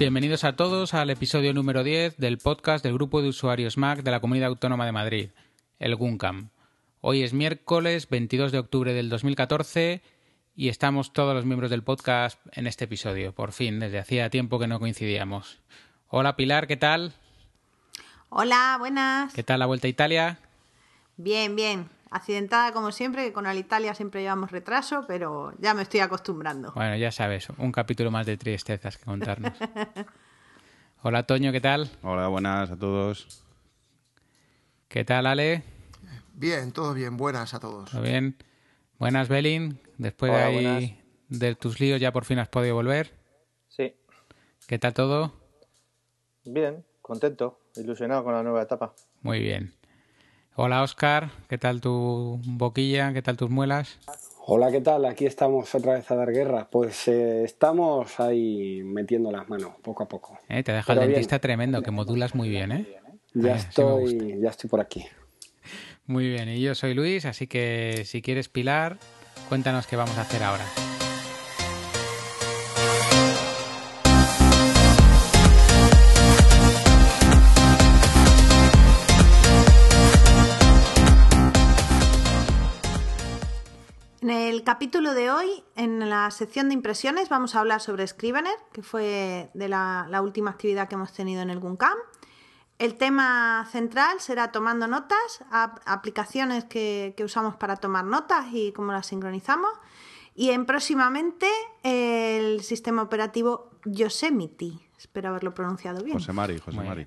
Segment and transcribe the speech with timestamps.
[0.00, 4.10] Bienvenidos a todos al episodio número 10 del podcast del grupo de usuarios Mac de
[4.10, 5.28] la Comunidad Autónoma de Madrid,
[5.78, 6.48] el GUNCAM.
[7.02, 10.00] Hoy es miércoles 22 de octubre del 2014
[10.56, 13.34] y estamos todos los miembros del podcast en este episodio.
[13.34, 15.60] Por fin, desde hacía tiempo que no coincidíamos.
[16.08, 17.12] Hola Pilar, ¿qué tal?
[18.30, 19.34] Hola, buenas.
[19.34, 20.38] ¿Qué tal la vuelta a Italia?
[21.18, 21.90] Bien, bien.
[22.10, 26.72] Accidentada como siempre, que con Alitalia siempre llevamos retraso, pero ya me estoy acostumbrando.
[26.74, 29.52] Bueno, ya sabes, un capítulo más de tristezas que contarnos.
[31.02, 31.88] Hola Toño, ¿qué tal?
[32.02, 33.44] Hola, buenas a todos.
[34.88, 35.62] ¿Qué tal Ale?
[36.34, 37.92] Bien, todo bien, buenas a todos.
[37.92, 38.36] ¿Todo bien?
[38.98, 43.14] Buenas Belin, después de, ahí, de tus líos ya por fin has podido volver.
[43.68, 43.94] Sí.
[44.66, 45.32] ¿Qué tal todo?
[46.44, 48.94] Bien, contento, ilusionado con la nueva etapa.
[49.22, 49.72] Muy bien.
[50.56, 53.12] Hola Oscar, ¿qué tal tu boquilla?
[53.12, 53.98] ¿Qué tal tus muelas?
[54.46, 55.04] Hola, ¿qué tal?
[55.04, 56.68] Aquí estamos otra vez a dar guerra.
[56.70, 60.38] Pues eh, estamos ahí metiendo las manos poco a poco.
[60.48, 63.00] Eh, te deja el dentista tremendo, que modulas muy bien, ¿eh?
[63.32, 65.06] Ya, estoy, ya estoy por aquí.
[66.06, 68.98] Muy bien, y yo soy Luis, así que si quieres Pilar,
[69.48, 70.64] cuéntanos qué vamos a hacer ahora.
[84.22, 88.54] En el capítulo de hoy, en la sección de impresiones, vamos a hablar sobre Scrivener,
[88.72, 91.96] que fue de la, la última actividad que hemos tenido en el GUNCAM.
[92.78, 98.92] El tema central será tomando notas, aplicaciones que, que, usamos para tomar notas y cómo
[98.92, 99.70] las sincronizamos.
[100.34, 101.46] Y en próximamente
[101.82, 104.72] el sistema operativo Yosemite.
[104.98, 106.18] Espero haberlo pronunciado bien.
[106.18, 107.06] José Mari, José Mari.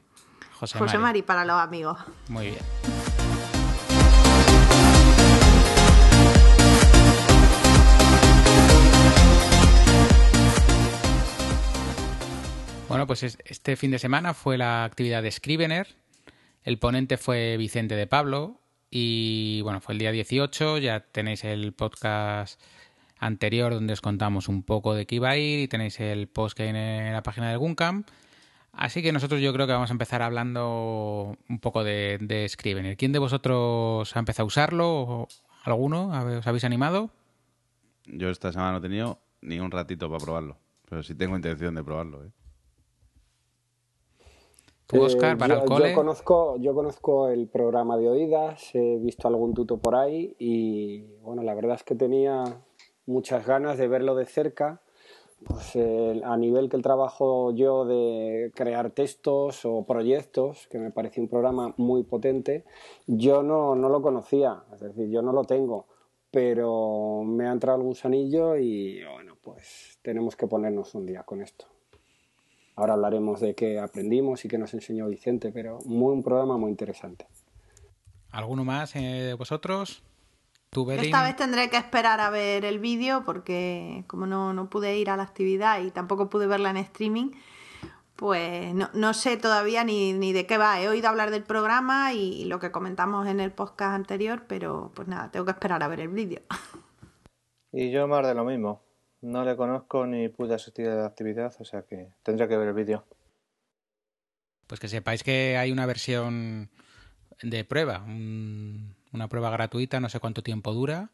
[0.59, 1.99] José, José Mari para los amigos.
[2.27, 2.92] Muy bien.
[12.93, 15.87] Bueno, pues este fin de semana fue la actividad de Scrivener.
[16.63, 18.61] El ponente fue Vicente de Pablo.
[18.91, 20.77] Y bueno, fue el día 18.
[20.77, 22.61] Ya tenéis el podcast
[23.17, 25.61] anterior donde os contamos un poco de qué iba a ir.
[25.61, 28.03] Y tenéis el post que hay en la página del Guncam.
[28.73, 32.95] Así que nosotros yo creo que vamos a empezar hablando un poco de, de Scrivener.
[32.95, 35.27] ¿Quién de vosotros ha empezado a usarlo?
[35.63, 36.09] ¿Alguno?
[36.09, 37.09] ¿Os habéis animado?
[38.05, 40.59] Yo esta semana no he tenido ni un ratito para probarlo.
[40.87, 42.23] Pero sí tengo intención de probarlo.
[42.23, 42.29] ¿eh?
[44.99, 45.89] Oscar, para yo, el cole.
[45.89, 51.03] Yo conozco, yo conozco el programa de oídas, he visto algún tuto por ahí y
[51.21, 52.61] bueno, la verdad es que tenía
[53.05, 54.81] muchas ganas de verlo de cerca.
[55.45, 60.89] Pues eh, a nivel que el trabajo yo de crear textos o proyectos, que me
[60.89, 62.63] pareció un programa muy potente,
[63.07, 65.87] yo no, no lo conocía, es decir, yo no lo tengo,
[66.31, 71.41] pero me ha entrado el gusanillo y bueno, pues tenemos que ponernos un día con
[71.41, 71.72] esto.
[72.75, 76.71] Ahora hablaremos de qué aprendimos y qué nos enseñó Vicente, pero muy, un programa muy
[76.71, 77.27] interesante.
[78.31, 80.03] ¿Alguno más eh, de vosotros?
[80.71, 84.97] ¿Tú, Esta vez tendré que esperar a ver el vídeo porque como no, no, pude
[84.97, 87.29] ir a la actividad y tampoco pude verla en streaming,
[88.15, 90.81] pues no, no sé todavía ni, ni, de qué va.
[90.81, 94.91] He oído hablar del programa y, y lo que comentamos en el podcast anterior, pero
[94.95, 96.41] pues nada, tengo que esperar a ver el vídeo.
[97.71, 98.81] Y yo más de lo mismo.
[99.23, 102.67] No le conozco ni pude asistir a la actividad, o sea que tendría que ver
[102.67, 103.05] el vídeo.
[104.67, 106.69] Pues que sepáis que hay una versión
[107.41, 111.09] de prueba, un, una prueba gratuita, no sé cuánto tiempo dura,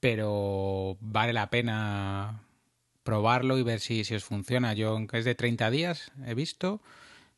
[0.00, 2.42] pero vale la pena
[3.04, 4.74] probarlo y ver si, si os funciona.
[4.74, 6.80] Yo, es de 30 días, he visto.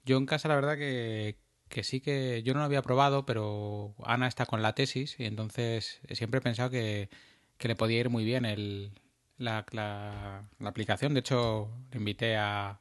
[0.07, 1.37] Yo en casa la verdad que,
[1.69, 5.27] que sí que yo no lo había probado, pero Ana está con la tesis y
[5.27, 7.11] entonces siempre he pensado que,
[7.59, 8.93] que le podía ir muy bien el,
[9.41, 11.15] la, la, aplicación.
[11.15, 12.79] De hecho, invité a,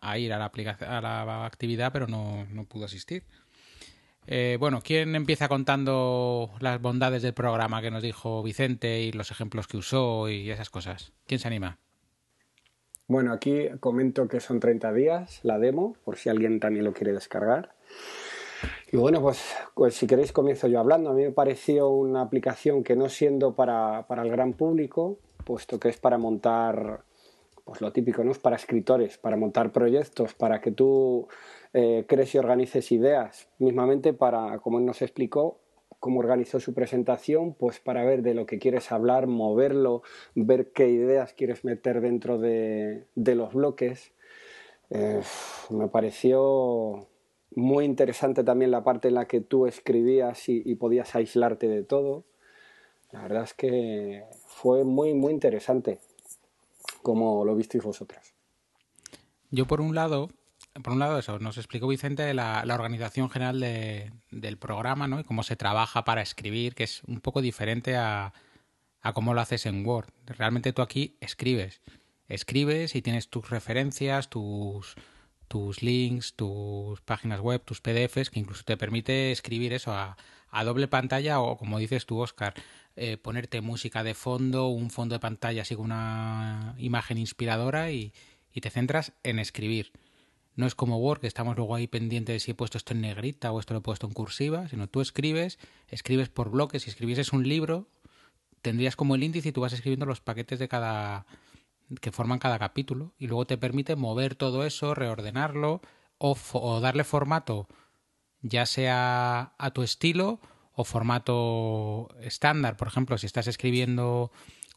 [0.00, 3.24] a ir a la, a la actividad, pero no, no pudo asistir.
[4.26, 9.30] Eh, bueno, ¿quién empieza contando las bondades del programa que nos dijo Vicente y los
[9.30, 11.12] ejemplos que usó y esas cosas?
[11.26, 11.78] ¿Quién se anima?
[13.08, 17.12] Bueno, aquí comento que son 30 días la demo, por si alguien también lo quiere
[17.12, 17.74] descargar.
[18.92, 19.42] Y bueno, pues,
[19.74, 21.10] pues, si queréis comienzo yo hablando.
[21.10, 25.78] A mí me pareció una aplicación que no siendo para, para el gran público, puesto
[25.78, 27.04] que es para montar,
[27.64, 28.32] pues lo típico, ¿no?
[28.32, 31.28] Es para escritores, para montar proyectos, para que tú
[31.72, 35.60] eh, crees y organices ideas, mismamente para, como él nos explicó,
[36.00, 40.02] cómo organizó su presentación, pues para ver de lo que quieres hablar, moverlo,
[40.34, 44.12] ver qué ideas quieres meter dentro de, los bloques.
[44.90, 45.22] Eh,
[45.70, 47.06] me pareció
[47.54, 52.24] muy interesante también la parte en la que tú escribías y podías aislarte de todo.
[53.12, 56.00] La verdad es que fue muy, muy interesante
[57.02, 58.34] como lo visteis vosotros.
[59.50, 60.30] Yo por un lado,
[60.82, 65.20] por un lado eso, nos explicó Vicente la, la organización general de, del programa, ¿no?
[65.20, 68.32] Y cómo se trabaja para escribir, que es un poco diferente a,
[69.02, 70.08] a cómo lo haces en Word.
[70.26, 71.82] Realmente tú aquí escribes.
[72.28, 74.94] Escribes y tienes tus referencias, tus,
[75.48, 80.16] tus links, tus páginas web, tus PDFs, que incluso te permite escribir eso a,
[80.50, 82.54] a doble pantalla o, como dices tú, Oscar,
[82.96, 88.12] eh, ponerte música de fondo, un fondo de pantalla así con una imagen inspiradora y,
[88.60, 89.92] te centras en escribir.
[90.56, 93.00] No es como Word, que estamos luego ahí pendientes de si he puesto esto en
[93.00, 95.58] negrita o esto lo he puesto en cursiva, sino tú escribes,
[95.88, 97.88] escribes por bloques, si escribieses un libro,
[98.60, 101.26] tendrías como el índice y tú vas escribiendo los paquetes de cada
[102.00, 105.80] que forman cada capítulo y luego te permite mover todo eso, reordenarlo
[106.18, 107.68] o, o darle formato
[108.42, 110.40] ya sea a tu estilo
[110.74, 112.76] o formato estándar.
[112.76, 114.32] Por ejemplo, si estás escribiendo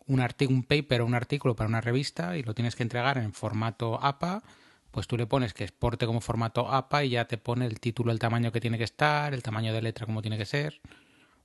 [0.07, 3.33] un, un paper o un artículo para una revista y lo tienes que entregar en
[3.33, 4.43] formato APA,
[4.91, 8.11] pues tú le pones que exporte como formato APA y ya te pone el título,
[8.11, 10.81] el tamaño que tiene que estar, el tamaño de letra como tiene que ser.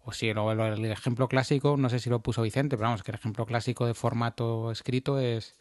[0.05, 3.11] O si no, el ejemplo clásico, no sé si lo puso Vicente, pero vamos, que
[3.11, 5.57] el ejemplo clásico de formato escrito es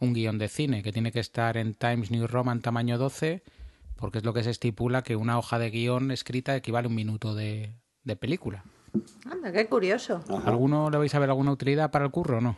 [0.00, 3.42] un guion de cine que tiene que estar en Times New Roman tamaño 12,
[3.96, 6.94] porque es lo que se estipula que una hoja de guion escrita equivale a un
[6.94, 8.64] minuto de, de película.
[9.30, 10.22] Anda, qué curioso.
[10.44, 12.56] ¿Alguno le vais a ver alguna utilidad para el curro o no?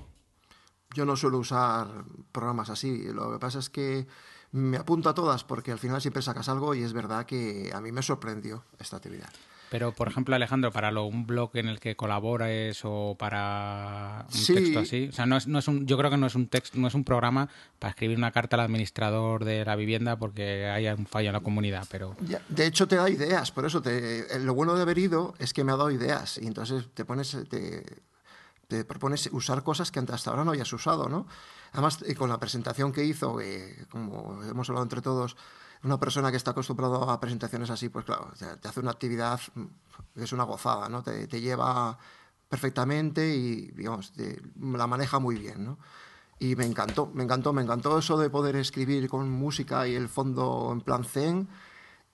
[0.95, 1.89] Yo no suelo usar
[2.33, 3.05] programas así.
[3.13, 4.07] Lo que pasa es que
[4.53, 7.81] me apunto a todas porque al final siempre sacas algo y es verdad que a
[7.81, 9.31] mí me sorprendió esta actividad.
[9.69, 14.39] Pero, por ejemplo, Alejandro, para lo, un blog en el que colabores o para un
[14.39, 14.55] Sí.
[14.55, 16.47] texto así, o sea, no es, no es un, yo creo que no es un
[16.49, 17.49] texto, no es un programa
[17.79, 21.41] para escribir una carta al administrador de la vivienda porque haya un fallo en la
[21.41, 24.83] comunidad, pero Ya, De hecho, te da ideas, por eso te, eh, lo bueno de
[24.83, 27.85] haber ido es que me ha dado ideas y entonces te pones, te,
[28.69, 31.27] te propones usar cosas que hasta ahora no hayas usado, ¿no?
[31.73, 35.37] Además, eh, con la presentación que hizo, eh, como hemos hablado entre todos,
[35.85, 39.65] una persona que está acostumbrado a presentaciones así, pues claro, te, hace una actividad mm,
[40.15, 41.03] que es una gozada, ¿no?
[41.03, 41.99] Te, te lleva
[42.49, 45.79] perfectamente y, digamos, te- la maneja muy bien, ¿no?
[46.39, 50.09] Y me encantó, me encantó, me encantó eso de poder escribir con música y el
[50.09, 51.49] fondo en plan zen.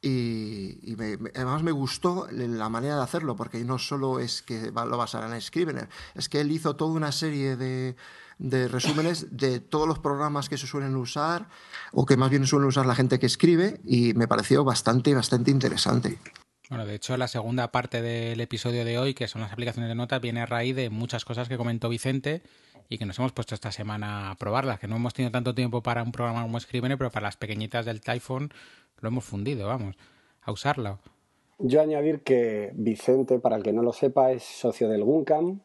[0.01, 4.73] Y, y me- además me gustó la manera de hacerlo, porque no solo es que
[4.73, 7.95] lo basara en Scrivener, es que él hizo toda una serie de,
[8.39, 11.49] de resúmenes de todos los programas que se suelen usar,
[11.93, 15.51] o que más bien suelen usar la gente que escribe, y me pareció bastante, bastante
[15.51, 16.19] interesante.
[16.69, 19.95] Bueno, de hecho, la segunda parte del episodio de hoy, que son las aplicaciones de
[19.95, 22.43] notas, viene a raíz de muchas cosas que comentó Vicente
[22.89, 25.83] y que nos hemos puesto esta semana a probarlas, que no hemos tenido tanto tiempo
[25.83, 28.53] para un programa como Scrivener, pero para las pequeñitas del Typhon
[29.01, 29.97] lo hemos fundido, vamos,
[30.41, 30.99] a usarlo.
[31.59, 35.61] Yo añadir que Vicente, para el que no lo sepa, es socio del GUNCAM,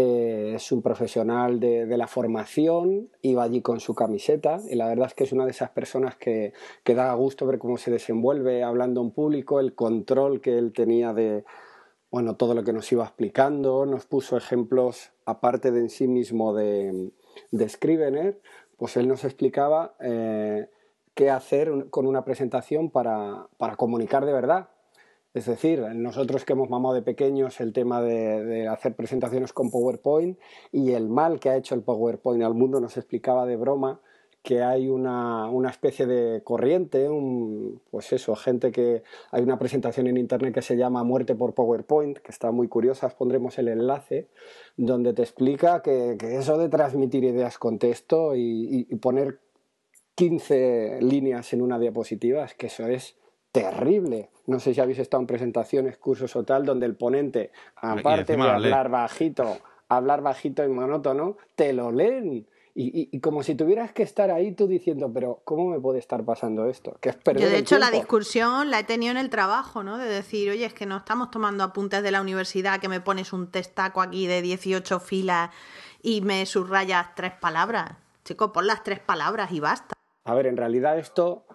[0.00, 5.08] eh, es un profesional de, la formación, iba allí con su camiseta y la verdad
[5.08, 6.52] es que es una de esas personas que,
[6.84, 11.12] que da gusto ver cómo se desenvuelve hablando en público, el control que él tenía
[11.14, 11.44] de
[12.12, 16.54] bueno, todo lo que nos iba explicando, nos puso ejemplos aparte de en sí mismo
[16.54, 17.10] de,
[17.50, 18.40] de Scrivener,
[18.76, 20.68] pues él nos explicaba eh,
[21.14, 24.68] qué hacer con una presentación para, para comunicar de verdad.
[25.38, 30.36] Es decir, nosotros que hemos mamado de pequeños el tema de, hacer presentaciones con PowerPoint
[30.72, 34.00] y el mal que ha hecho el PowerPoint al mundo nos explicaba de broma
[34.42, 40.08] que hay una, una especie de corriente, un, pues eso, gente que hay una presentación
[40.08, 43.68] en internet que se llama Muerte por PowerPoint, que está muy curiosa, os pondremos el
[43.68, 44.26] enlace,
[44.76, 49.38] donde te explica que, eso de transmitir ideas con texto y, y- y poner
[50.16, 53.16] 15 líneas en una diapositiva, es que eso es
[53.62, 54.30] terrible.
[54.46, 58.36] No sé si habéis estado en presentaciones, cursos o tal, donde el ponente, aparte de
[58.66, 62.46] hablar bajito, hablar bajito y monótono, te lo leen.
[62.74, 65.98] Y, y- y como si tuvieras que estar ahí tú diciendo, pero ¿cómo me puede
[65.98, 66.96] estar pasando esto?
[67.00, 69.98] Que es perder Yo, de hecho, la discusión la he tenido en el trabajo, ¿no?
[69.98, 73.32] De decir, oye, es que no estamos tomando apuntes de la universidad, que me pones
[73.32, 75.50] un testaco aquí de 18 filas
[76.02, 77.92] y me subrayas tres palabras.
[78.24, 79.94] Chico, pon las tres palabras y basta.
[80.24, 81.46] A ver, en realidad esto,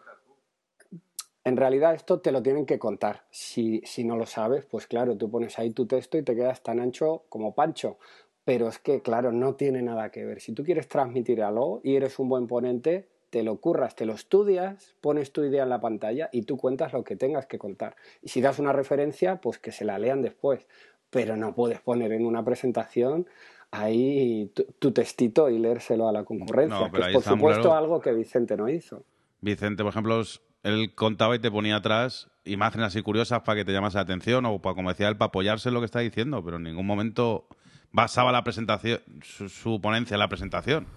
[1.45, 3.23] en realidad esto te lo tienen que contar.
[3.29, 6.63] Si, si no lo sabes, pues claro, tú pones ahí tu texto y te quedas
[6.63, 7.97] tan ancho como Pancho.
[8.45, 10.41] Pero es que, claro, no tiene nada que ver.
[10.41, 14.13] Si tú quieres transmitir algo y eres un buen ponente, te lo curras, te lo
[14.13, 17.95] estudias, pones tu idea en la pantalla y tú cuentas lo que tengas que contar.
[18.21, 20.67] Y si das una referencia, pues que se la lean después.
[21.09, 23.27] Pero no puedes poner en una presentación
[23.71, 26.79] ahí tu, tu textito y leérselo a la concurrencia.
[26.79, 27.77] No, que es por supuesto claro.
[27.77, 29.03] algo que Vicente no hizo.
[29.41, 30.21] Vicente, por ejemplo,
[30.63, 34.45] él contaba y te ponía atrás imágenes así curiosas para que te llamas la atención
[34.45, 36.85] o para, como decía él, para apoyarse en lo que está diciendo, pero en ningún
[36.85, 37.47] momento
[37.91, 40.87] basaba la presentación, su, su ponencia en la presentación.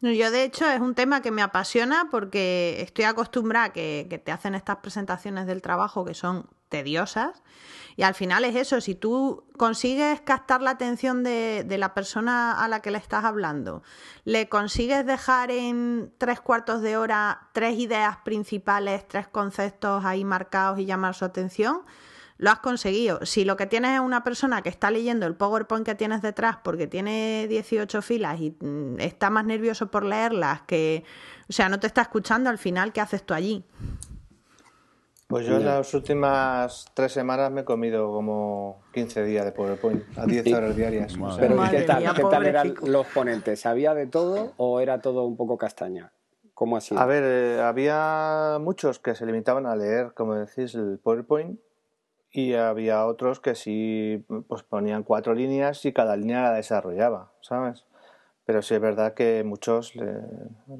[0.00, 4.18] Yo, de hecho, es un tema que me apasiona porque estoy acostumbrada a que, que
[4.18, 7.42] te hacen estas presentaciones del trabajo que son tediosas.
[7.96, 12.52] Y al final es eso, si tú consigues captar la atención de, de, la persona
[12.52, 13.82] a la que le estás hablando,
[14.24, 20.78] le consigues dejar en tres cuartos de hora tres ideas principales, tres conceptos ahí marcados
[20.78, 21.82] y llamar su atención,
[22.38, 23.26] lo has conseguido.
[23.26, 26.58] Si lo que tienes es una persona que está leyendo el PowerPoint que tienes detrás
[26.62, 31.04] porque tiene 18 filas y mm, está más nervioso por leerlas que,
[31.48, 33.64] o sea, no te está escuchando, al final, ¿qué haces tú allí?
[35.28, 40.02] Pues yo en las últimas tres semanas me he comido como 15 días de PowerPoint
[40.16, 41.18] a 10 horas diarias.
[41.38, 43.60] Pero ¿qué tal, ¿qué tal eran los ponentes?
[43.60, 46.12] ¿Sabía de todo o era todo un poco castaña?
[46.54, 46.94] ¿Cómo así?
[46.96, 51.60] A ver, eh, había muchos que se limitaban a leer, como decís, el PowerPoint
[52.30, 57.84] y había otros que sí pues ponían cuatro líneas y cada línea la desarrollaba, ¿sabes?
[58.48, 60.06] Pero sí es verdad que muchos le,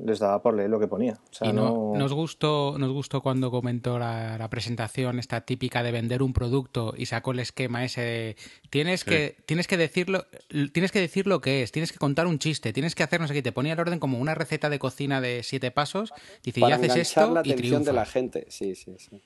[0.02, 1.20] les daba por leer lo que ponía.
[1.30, 1.98] O sea, y no, no...
[1.98, 6.94] nos gustó nos gustó cuando comentó la, la, presentación esta típica de vender un producto
[6.96, 8.36] y sacó el esquema ese de,
[8.70, 9.10] tienes sí.
[9.10, 10.24] que tienes que decirlo
[10.72, 13.42] tienes que decir lo que es tienes que contar un chiste tienes que hacernos aquí
[13.42, 16.86] te ponía el orden como una receta de cocina de siete pasos dice Para y
[16.86, 18.46] haces esto la y atención triunfas de la gente.
[18.48, 19.20] Sí sí sí.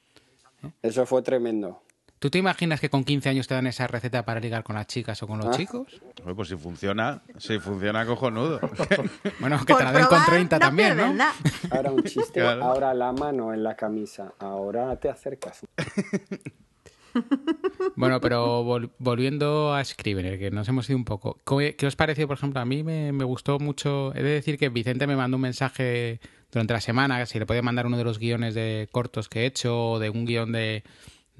[0.82, 1.80] Eso fue tremendo
[2.22, 4.86] ¿Tú te imaginas que con 15 años te dan esa receta para ligar con las
[4.86, 5.56] chicas o con los ¿Ah?
[5.56, 6.00] chicos?
[6.36, 8.60] Pues si funciona, si funciona cojonudo.
[9.40, 11.12] bueno, que te la den con 30 no también, ¿no?
[11.12, 11.34] Nada.
[11.72, 12.62] Ahora un chiste, Claro.
[12.62, 15.66] ahora la mano en la camisa, ahora te acercas.
[17.94, 21.38] Bueno, pero vol volviendo a Scrivener, que nos hemos ido un poco.
[21.44, 22.58] ¿Qué os pareció, por ejemplo?
[22.58, 24.14] A mí me, me, gustó mucho.
[24.14, 27.60] He de decir que Vicente me mandó un mensaje durante la semana, si le puede
[27.60, 30.84] mandar uno de los guiones de cortos que he hecho, o de un guion de,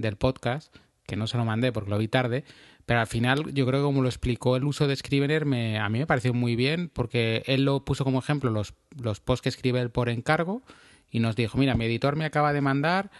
[0.02, 0.74] del podcast,
[1.06, 2.44] que no se lo mandé porque lo vi tarde.
[2.84, 5.88] Pero al final, yo creo que como lo explicó el uso de Scrivener, me, a
[5.88, 9.48] mí me pareció muy bien, porque él lo puso como ejemplo los, los posts que
[9.48, 10.62] escribe él por encargo
[11.10, 13.10] y nos dijo: Mira, mi editor me acaba de mandar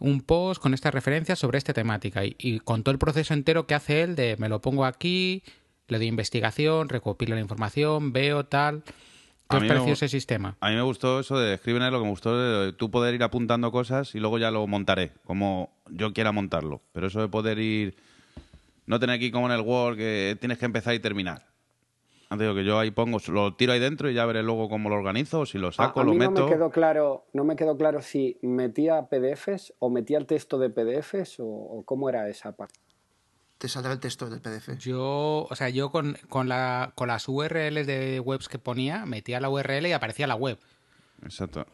[0.00, 4.02] un post con estas referencias sobre esta temática y, contó el proceso entero que hace
[4.02, 5.44] él de me lo pongo aquí,
[5.88, 8.82] le doy investigación, recopilo la información, veo tal.
[9.50, 10.56] ¿Qué os pareció ese sistema?
[10.60, 13.22] A mí me gustó eso de Scrivener, lo que me gustó de tú poder ir
[13.22, 16.80] apuntando cosas y luego ya lo montaré, como yo quiera montarlo.
[16.92, 17.96] Pero eso de poder ir...
[18.86, 21.46] No tener aquí como en el Word que tienes que empezar y terminar.
[22.38, 24.94] Digo que yo ahí pongo, lo tiro ahí dentro y ya veré luego cómo lo
[24.94, 26.32] organizo, si lo saco, a, a lo mí meto.
[26.32, 30.56] No me quedó claro, no me quedó claro si metía PDFs o metía el texto
[30.58, 32.78] de PDFs o, o cómo era esa parte.
[33.60, 34.78] Te saldrá el texto del PDF.
[34.78, 39.38] Yo, o sea, yo con, con, la, con las URLs de webs que ponía, metía
[39.38, 40.58] la URL y aparecía la web.
[41.22, 41.66] Exacto.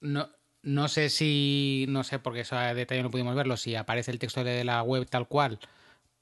[0.00, 0.30] No,
[0.62, 4.18] no sé si, no sé, porque eso a detalle no pudimos verlo, si aparece el
[4.18, 5.58] texto de la web tal cual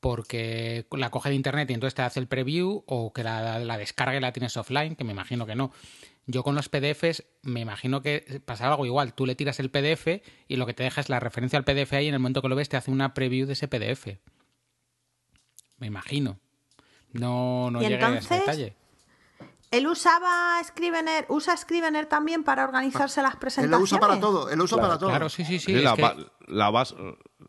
[0.01, 3.79] porque la coge de internet y entonces te hace el preview o que la, la
[3.79, 5.71] descarga y la tienes offline, que me imagino que no.
[6.27, 9.15] Yo con los PDFs me imagino que pasará algo igual.
[9.15, 11.93] Tú le tiras el PDF y lo que te deja es la referencia al PDF
[11.93, 14.19] ahí y en el momento que lo ves te hace una preview de ese PDF.
[15.83, 16.39] Me imagino.
[17.13, 18.77] No, no llegué entonces, a ese detalle.
[19.73, 23.65] ¿Él usaba Scrivener, usa Scrivener también para organizarse las presentaciones?
[23.65, 25.09] Él lo usa para todo, él lo usa claro, para todo.
[25.09, 25.73] Claro, sí, sí, sí.
[25.73, 26.27] la, que...
[26.47, 26.95] la base,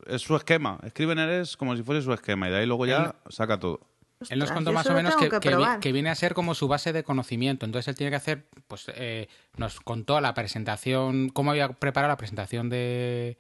[0.08, 0.80] es su esquema.
[0.90, 3.82] Scrivener es como si fuese su esquema y de ahí luego ya él, saca todo.
[4.28, 6.68] Él nos contó más o menos que, que, que, que, viene a ser como su
[6.68, 7.68] base de conocimiento.
[7.68, 12.18] Entonces él tiene que hacer, pues eh, nos contó la presentación, cómo había preparado la
[12.18, 13.38] presentación de,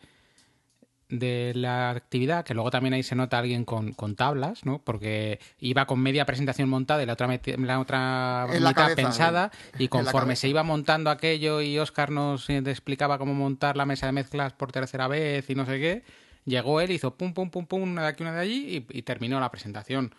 [1.10, 4.79] de la actividad, que luego también ahí se nota alguien con, con, tablas, ¿no?
[4.83, 9.51] Porque iba con media presentación montada y la otra, la otra en la cabeza, pensada,
[9.77, 14.12] y conforme se iba montando aquello y Oscar nos explicaba cómo montar la mesa de
[14.12, 16.03] mezclas por tercera vez y no sé qué,
[16.45, 19.01] llegó él, hizo pum, pum, pum, pum, una de aquí, una de allí y, y
[19.03, 20.13] terminó la presentación.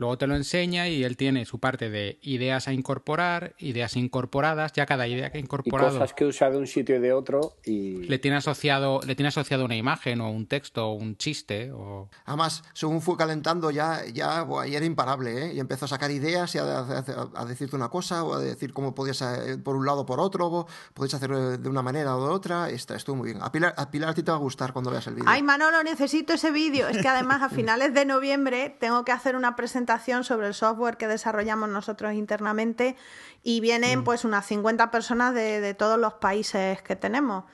[0.00, 4.72] Luego te lo enseña y él tiene su parte de ideas a incorporar, ideas incorporadas,
[4.72, 5.90] ya cada idea que ha incorporado.
[5.90, 7.98] Y cosas que usa de un sitio y de otro y.
[8.04, 11.70] Le tiene asociado, le tiene asociado una imagen o un texto o un chiste.
[11.72, 12.08] O...
[12.24, 15.54] Además, según fue calentando, ya, ya, era imparable, ¿eh?
[15.54, 18.72] Y empezó a sacar ideas y a, a, a, decirte una cosa o a decir
[18.72, 22.26] cómo podías eh, por un lado o por otro, podías hacer de una manera o
[22.26, 22.70] de otra.
[22.70, 23.42] Está, estuvo muy bien.
[23.42, 25.28] A Pilar, a Pilar a ti te va a gustar cuando veas el vídeo.
[25.28, 26.88] Ay, Manolo, necesito ese vídeo.
[26.88, 29.89] Es que además a finales de noviembre tengo que hacer una presentación
[30.24, 32.96] sobre el software que desarrollamos nosotros internamente
[33.42, 34.04] y vienen mm.
[34.04, 37.44] pues unas 50 personas de, de, todos los países que tenemos.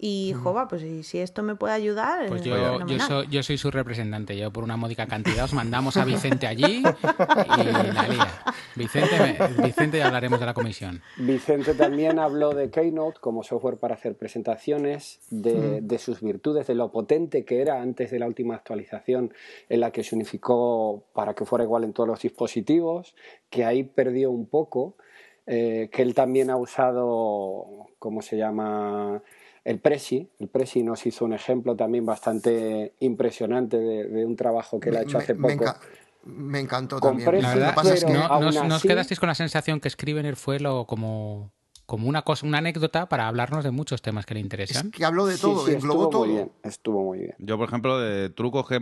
[0.00, 2.28] Y, jova, pues si, si, esto me puede ayudar.
[2.28, 4.36] Pues yo, yo, soy, yo soy su representante.
[4.36, 6.84] Yo, por una módica cantidad, os mandamos a Vicente allí
[7.58, 8.28] y la lía.
[8.76, 11.02] Vicente, Vicente, ya hablaremos de la comisión.
[11.16, 15.88] Vicente también habló de Keynote como software para hacer presentaciones, de, mm.
[15.88, 19.34] de sus virtudes, de lo potente que era antes de la última actualización
[19.68, 23.16] en la que se unificó para que fuera igual en todos los dispositivos,
[23.50, 24.94] que ahí perdió un poco.
[25.50, 29.22] eh, que él también ha usado, ¿cómo se llama?
[29.68, 30.26] El Presi.
[30.38, 35.02] El Presi nos hizo un ejemplo también bastante impresionante de, un trabajo que él ha
[35.02, 35.74] hecho hace poco.
[36.24, 37.42] Me, encantó también.
[37.42, 41.52] no, nos quedasteis con la sensación que Scrivener fue lo como
[41.84, 44.86] como una cosa, una anécdota para hablarnos de muchos temas que le interesan.
[44.86, 46.24] Es que habló de todo, estuvo todo.
[46.24, 47.34] Muy bien, estuvo muy bien.
[47.38, 48.78] Yo, por ejemplo, de trucos que,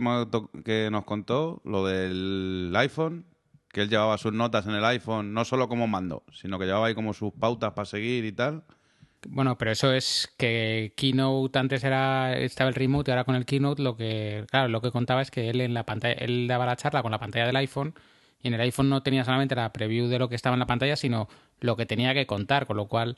[0.63, 3.25] que nos contó, lo del iPhone,
[3.69, 6.87] que él llevaba sus notas en el iPhone, no solo como mando, sino que llevaba
[6.87, 8.63] ahí como sus pautas para seguir y tal.
[9.29, 13.45] Bueno, pero eso es que Keynote antes era estaba el remote y ahora con el
[13.45, 16.65] Keynote lo que claro, lo que contaba es que él en la pantalla él daba
[16.65, 17.93] la charla con la pantalla del iPhone
[18.41, 20.67] y en el iPhone no tenía solamente la preview de lo que estaba en la
[20.67, 21.27] pantalla, sino
[21.59, 23.15] lo que tenía que contar, con lo cual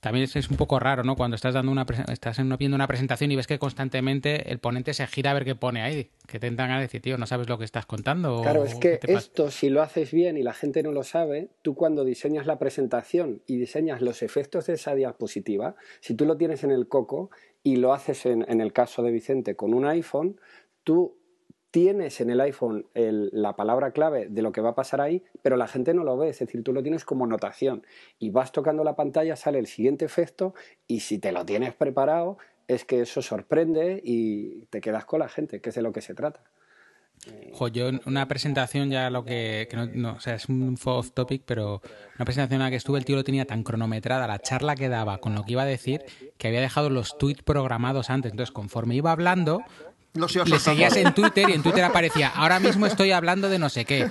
[0.00, 1.14] también es, un poco raro, ¿no?
[1.14, 5.06] Cuando estás dando una estás viendo una presentación y ves que constantemente el ponente se
[5.06, 7.58] gira a ver qué pone ahí, que te entran a decir, tío, no sabes lo
[7.58, 8.40] que estás contando.
[8.40, 11.74] Claro, es que esto, si lo haces bien y la gente no lo sabe, tú
[11.74, 16.64] cuando diseñas la presentación y diseñas los efectos de esa diapositiva, si tú lo tienes
[16.64, 17.30] en el coco
[17.62, 20.40] y lo haces en, en el caso de Vicente con un iPhone,
[20.82, 21.21] tú
[21.72, 25.56] tienes en el iPhone la palabra clave de lo que va a pasar ahí, pero
[25.56, 27.84] la gente no lo ve, es decir, tú lo tienes como notación
[28.18, 30.54] y vas tocando la pantalla, sale el siguiente efecto
[30.86, 32.36] y si te lo tienes preparado
[32.68, 36.02] es que eso sorprende y te quedas con la gente, que es de lo que
[36.02, 36.44] se trata.
[37.52, 41.80] Jo, yo una presentación ya lo que, no, o sea, es un off topic, pero
[42.16, 44.88] una presentación en la que estuve el tío lo tenía tan cronometrada, la charla que
[44.88, 46.04] daba con lo que iba a decir,
[46.36, 48.32] que había dejado los tweets programados antes.
[48.32, 49.62] Entonces, conforme iba hablando,
[50.14, 53.84] le seguías en Twitter y en Twitter aparecía, ahora mismo estoy hablando de no sé
[53.84, 54.10] qué.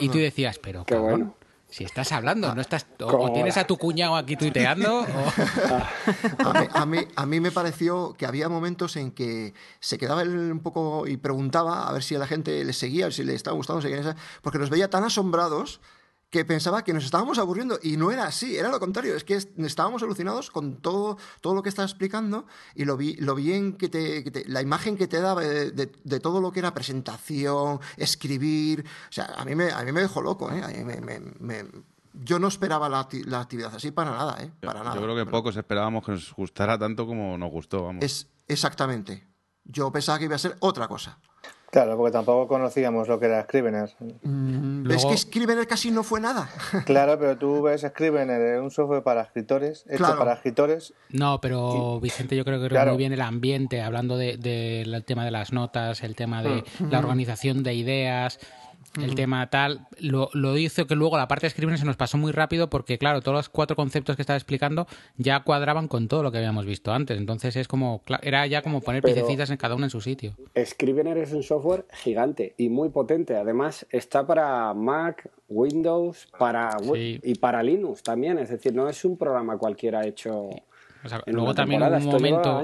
[0.00, 1.34] Y, tú decías, pero qué bueno.
[1.68, 5.04] Si estás hablando, no estás o, tienes a tu cuñado aquí tuiteando.
[6.72, 10.60] a, mí, a, mí, me pareció que había momentos en que se quedaba él un
[10.60, 13.84] poco y preguntaba a ver si a la gente le seguía, si le estaba gustando,
[14.40, 15.80] porque nos veía tan asombrados
[16.34, 19.36] que pensaba que nos estábamos aburriendo y no era así, era lo contrario, es que
[19.36, 22.44] estábamos alucinados con todo, todo lo que estaba explicando
[22.74, 25.86] y lo, vi, lo bien que te, la imagen que te daba de,
[26.20, 30.22] todo lo que era presentación, escribir, o sea, a mí me, a mí me dejó
[30.22, 30.60] loco, ¿eh?
[32.14, 34.50] yo no esperaba la, actividad así para nada, ¿eh?
[34.60, 34.96] Para nada.
[34.96, 38.02] Yo creo que pocos esperábamos que nos gustara tanto como nos gustó, vamos.
[38.02, 39.24] Es, exactamente.
[39.62, 41.20] Yo pensaba que iba a ser otra cosa.
[41.74, 43.90] Claro, porque tampoco conocíamos lo que era Scrivener.
[44.22, 46.48] Mm, es que Scrivener casi no fue nada.
[46.86, 50.94] claro, pero tú ves Scrivener, es un software para escritores, hecho para escritores.
[51.10, 55.24] No, pero Vicente, yo creo que creo muy bien el ambiente, hablando del de, tema
[55.24, 56.90] de las notas, el tema de mm.
[56.92, 58.38] la organización de ideas
[59.00, 62.16] el tema tal, lo, lo hizo que luego la parte de Scrivener se nos pasó
[62.16, 66.22] muy rápido porque, claro, todos los cuatro conceptos que estaba explicando ya cuadraban con todo
[66.22, 67.18] lo que habíamos visto antes.
[67.18, 70.34] Entonces es como, era ya como poner piececitas en cada uno en su sitio.
[70.64, 73.36] Scrivener es un software gigante y muy potente.
[73.36, 78.38] Además, está para Mac, Windows, para y para Linux también.
[78.38, 80.50] Es decir, no es un programa cualquiera hecho
[81.26, 82.62] luego también hubo un momento,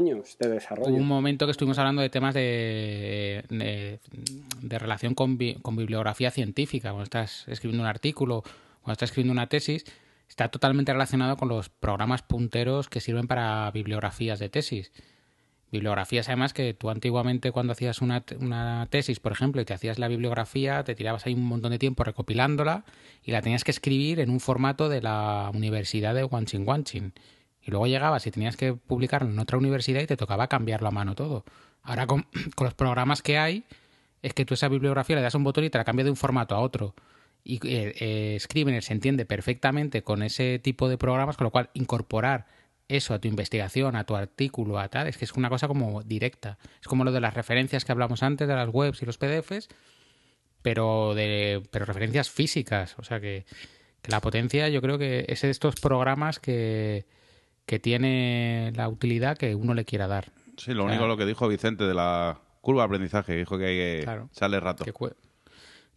[0.87, 6.91] un momento que estuvimos hablando de temas de, de, relación con, con, bibliografía científica.
[6.91, 8.43] Cuando estás escribiendo un artículo,
[8.83, 9.85] cuando estás escribiendo una tesis,
[10.29, 14.93] está totalmente relacionado con los programas punteros que sirven para bibliografías de tesis.
[15.71, 20.01] Bibliografías además que tú antiguamente cuando hacías una, una, tesis, por ejemplo, y te hacías
[20.01, 22.85] la bibliografía, te tirabas ahí un montón de tiempo recopilándola
[23.23, 27.13] y la tenías que escribir en un formato de la Universidad de Wanchin Wanchin
[27.71, 31.15] luego llegabas y tenías que publicarlo en otra universidad y te tocaba cambiarlo a mano
[31.15, 31.45] todo.
[31.83, 32.27] Ahora con,
[32.61, 33.65] los programas que hay,
[34.23, 36.17] es que tú esa bibliografía le das un botón y te la cambia de un
[36.17, 36.95] formato a otro.
[37.43, 41.71] Y eh, eh, Scrivener se entiende perfectamente con ese tipo de programas, con lo cual
[41.73, 42.47] incorporar
[42.89, 46.03] eso a tu investigación, a tu artículo, a tal, es que es una cosa como
[46.03, 46.59] directa.
[46.81, 49.69] Es como lo de las referencias que hablamos antes de las webs y los PDFs,
[50.61, 52.97] pero de pero referencias físicas.
[52.99, 53.47] O sea que,
[54.03, 57.07] que la potencia yo creo que es de estos programas que,
[57.67, 60.33] que tiene la utilidad que uno le quiera dar.
[60.57, 63.77] Sí, lo único lo que dijo Vicente de la curva de aprendizaje, dijo que hay
[63.77, 64.85] que sale rato.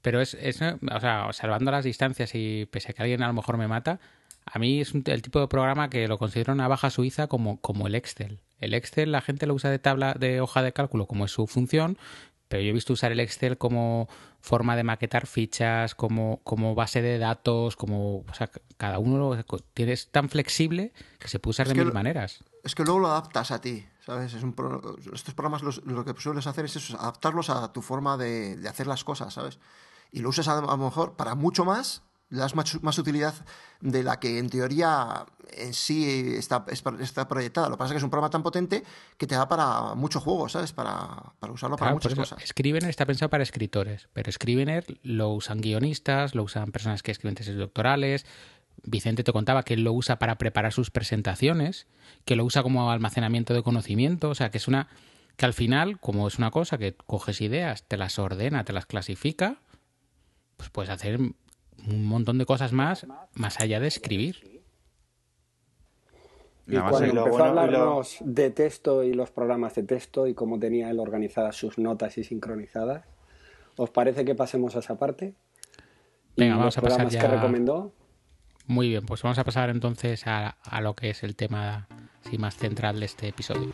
[0.02, 3.34] pero es, es, o sea, salvando las distancias y pese a que alguien a lo
[3.34, 3.99] mejor me mata,
[4.45, 7.88] a mí es el tipo de programa que lo considero una baja suiza como, como
[7.88, 8.39] el Excel.
[8.60, 11.47] El Excel la gente lo usa de tabla de hoja de cálculo como es su
[11.47, 11.97] función,
[12.53, 14.07] pero yo he visto usar el Excel como
[14.39, 19.43] forma de maquetar fichas, como, como base de datos, como, o sea, cada uno lo
[19.73, 22.43] tiene, tan flexible que se puede usar de mil maneras.
[22.63, 24.35] Es que luego lo adaptas a ti, ¿sabes?
[24.35, 24.53] Es un
[25.11, 28.85] estos programas lo que sueles hacer es eso, adaptarlos a tu forma de, de hacer
[28.85, 29.57] las cosas, ¿sabes?
[30.11, 33.33] Y lo usas a lo mejor para mucho más le das más, utilidad
[33.79, 37.69] de la que en teoría en sí está, está proyectada.
[37.69, 38.83] Lo que pasa es que es un programa tan potente
[39.17, 40.73] que te da para muchos juegos, ¿sabes?
[40.73, 42.43] Para, usarlo para muchas cosas.
[42.45, 47.36] Scrivener está pensado para escritores, pero Scrivener lo usan guionistas, lo usan personas que escriben
[47.36, 48.25] tesis doctorales,
[48.86, 51.88] Vicente te contaba que él lo usa para preparar sus presentaciones,
[52.25, 54.88] que lo usa como almacenamiento de conocimiento, o sea, que es una
[55.38, 58.86] que al final, como es una cosa que coges ideas, te las ordena, te las
[58.86, 59.57] clasifica,
[60.57, 61.19] pues puedes hacer
[61.88, 64.63] un montón de cosas más más allá de escribir.
[66.65, 70.89] Y cuando empezó a hablarnos de texto y los programas de texto y cómo tenía
[70.89, 73.06] él organizadas sus notas y sincronizadas,
[73.76, 75.34] ¿os parece que pasemos a esa parte?
[76.38, 77.19] Venga, vamos a pasar ya...
[77.22, 77.91] que recomendó?
[78.65, 81.88] Muy bien, pues vamos a pasar entonces a, a lo que es el tema
[82.30, 83.74] sí, más central de este episodio.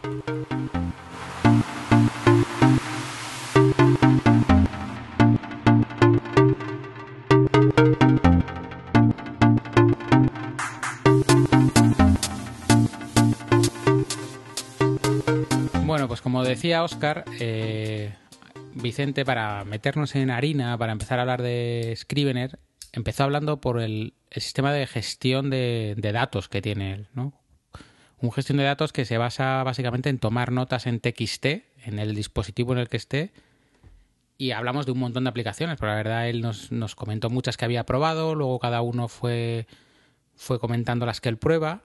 [16.10, 18.12] Pues como decía Oscar, eh,
[18.74, 22.58] Vicente, para meternos en harina, para empezar a hablar de Scrivener,
[22.93, 27.34] empezó hablando por el, sistema de gestión de, datos que tiene él, ¿no?
[28.22, 31.45] Un gestión de datos que se basa básicamente en tomar notas en TXT,
[31.86, 33.32] en el dispositivo en el que esté,
[34.39, 37.56] y hablamos de un montón de aplicaciones, pero la verdad él nos, nos comentó muchas
[37.56, 39.67] que había probado, luego cada uno fue,
[40.36, 41.84] fue comentando las que él prueba,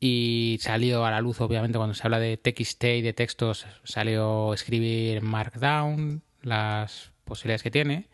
[0.00, 4.54] y salió a la luz, obviamente, cuando se habla de TXT y de textos, salió
[4.54, 8.08] escribir Markdown, las posibilidades que tiene.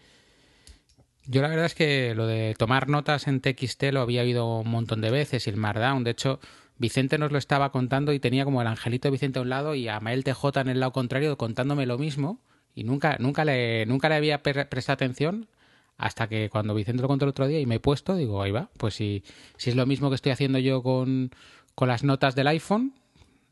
[1.26, 4.68] Yo la verdad es que lo de tomar notas en TXT lo había oído un
[4.68, 6.40] montón de veces y el Markdown, de hecho,
[6.78, 9.74] Vicente nos lo estaba contando y tenía como el angelito de Vicente a un lado
[9.74, 12.40] y a Mael TJ en el lado contrario contándome lo mismo
[12.74, 15.48] y nunca, nunca, le, nunca le había prestado atención
[15.96, 18.50] hasta que cuando Vicente lo contó el otro día y me he puesto, digo, ahí
[18.50, 19.24] va, pues si,
[19.56, 21.30] si es lo mismo que estoy haciendo yo con,
[21.76, 22.94] con las notas del iPhone,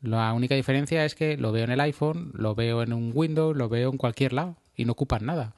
[0.01, 3.55] la única diferencia es que lo veo en el iPhone, lo veo en un Windows,
[3.55, 5.53] lo veo en cualquier lado y no ocupan nada.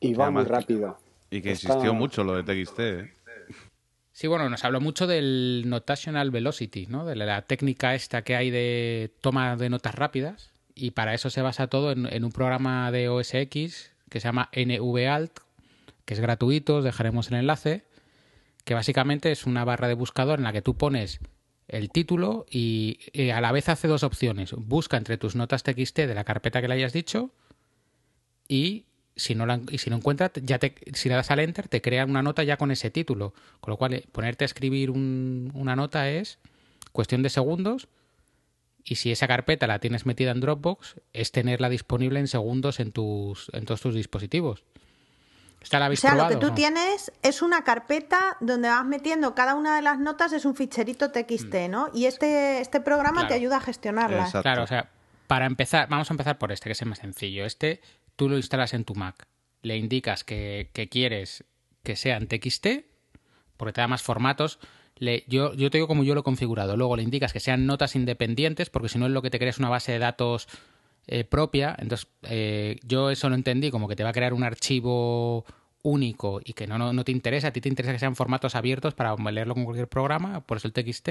[0.00, 0.98] Y va muy rápido.
[1.30, 2.80] Y que existió mucho lo de TXT.
[2.80, 3.10] ¿eh?
[4.12, 7.06] Sí, bueno, nos habló mucho del Notational Velocity, ¿no?
[7.06, 10.50] De la técnica esta que hay de toma de notas rápidas.
[10.74, 14.50] Y para eso se basa todo en, un programa de OS X que se llama
[14.52, 15.38] NVAlt,
[16.04, 17.84] que es gratuito, os dejaremos el enlace,
[18.64, 21.20] que básicamente es una barra de buscador en la que tú pones
[21.68, 22.98] el título y,
[23.32, 24.52] a la vez hace dos opciones.
[24.52, 27.30] Busca entre tus notas TXT de la carpeta que le hayas dicho
[28.48, 31.68] y si no, la, y si no encuentras, ya te, si le das al enter,
[31.68, 33.34] te crea una nota ya con ese título.
[33.60, 36.38] Con lo cual, eh, ponerte a escribir una nota es
[36.92, 37.88] cuestión de segundos.
[38.84, 42.92] Y si esa carpeta la tienes metida en Dropbox, es tenerla disponible en segundos en,
[42.92, 44.64] tus, en todos tus dispositivos.
[45.60, 49.54] ¿Está la o sea, lo que tú tienes es una carpeta donde vas metiendo cada
[49.54, 51.70] una de las notas, es un ficherito TXT, mm.
[51.70, 51.90] ¿no?
[51.92, 54.30] Y este, este programa te ayuda a gestionarlas.
[54.30, 54.90] Claro, o sea,
[55.26, 57.44] para empezar, vamos a empezar por este, que es el más sencillo.
[57.44, 57.80] Este
[58.18, 59.28] tú lo instalas en tu Mac,
[59.62, 61.44] le indicas que, quieres
[61.84, 62.66] que sean TXT,
[63.56, 64.58] porque te da más formatos.
[64.96, 66.76] Le, yo, yo te digo como yo lo he configurado.
[66.76, 69.50] Luego le indicas que sean notas independientes, porque si no es lo que te crea
[69.50, 70.48] es una base de datos
[71.08, 71.74] eh, propia.
[71.78, 75.44] Entonces, eh, yo eso lo entendí como que te va a crear un archivo
[75.82, 78.54] único y que no, no, no, te interesa, a ti te interesa que sean formatos
[78.54, 81.08] abiertos para leerlo con cualquier programa, por eso el TXT,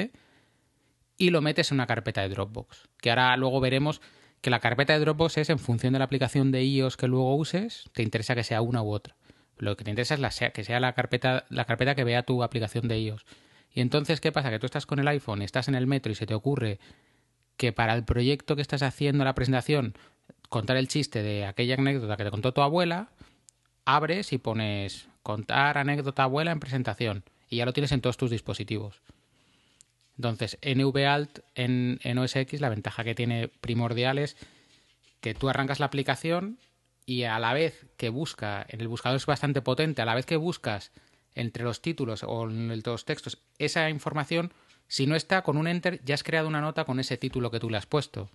[1.17, 2.89] y lo metes en una carpeta de Dropbox.
[3.01, 4.01] Que ahora luego veremos
[4.41, 7.35] que la carpeta de Dropbox es en función de la aplicación de iOS que luego
[7.35, 9.15] uses, te interesa que sea una u otra.
[9.57, 12.43] Lo que te interesa es la, que sea la carpeta, la carpeta que vea tu
[12.43, 13.25] aplicación de iOS.
[13.73, 14.51] Y entonces, ¿qué pasa?
[14.51, 16.79] Que tú estás con el iPhone, estás en el metro y se te ocurre
[17.57, 19.95] que para el proyecto que estás haciendo, la presentación,
[20.49, 23.09] contar el chiste de aquella anécdota que te contó tu abuela,
[23.85, 28.31] abres y pones contar anécdota abuela en presentación y ya lo tienes en todos tus
[28.31, 29.01] dispositivos.
[30.17, 34.35] Entonces, NVAlt en, en OS X, la ventaja que tiene primordial es
[35.19, 36.59] que tú arrancas la aplicación
[37.05, 40.25] y a la vez que busca, en el buscador es bastante potente, a la vez
[40.25, 40.91] que buscas
[41.35, 44.51] entre los títulos o entre los textos esa información,
[44.87, 47.59] si no está con un enter, ya has creado una nota con ese título que
[47.59, 48.29] tú le has puesto.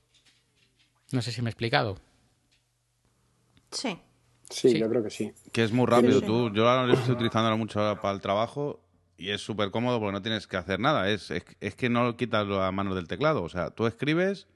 [1.10, 1.98] No sé si me he explicado.
[3.70, 3.98] Sí.
[4.50, 5.32] Sí, yo creo que sí.
[5.50, 6.20] Que es muy rápido.
[6.20, 8.82] Tú, yo ahora estoy utilizando mucho para el trabajo
[9.16, 11.08] y es súper cómodo porque no tienes que hacer nada.
[11.08, 13.42] Es, es, que no quitas la mano del teclado.
[13.42, 14.46] O sea, tú escribes,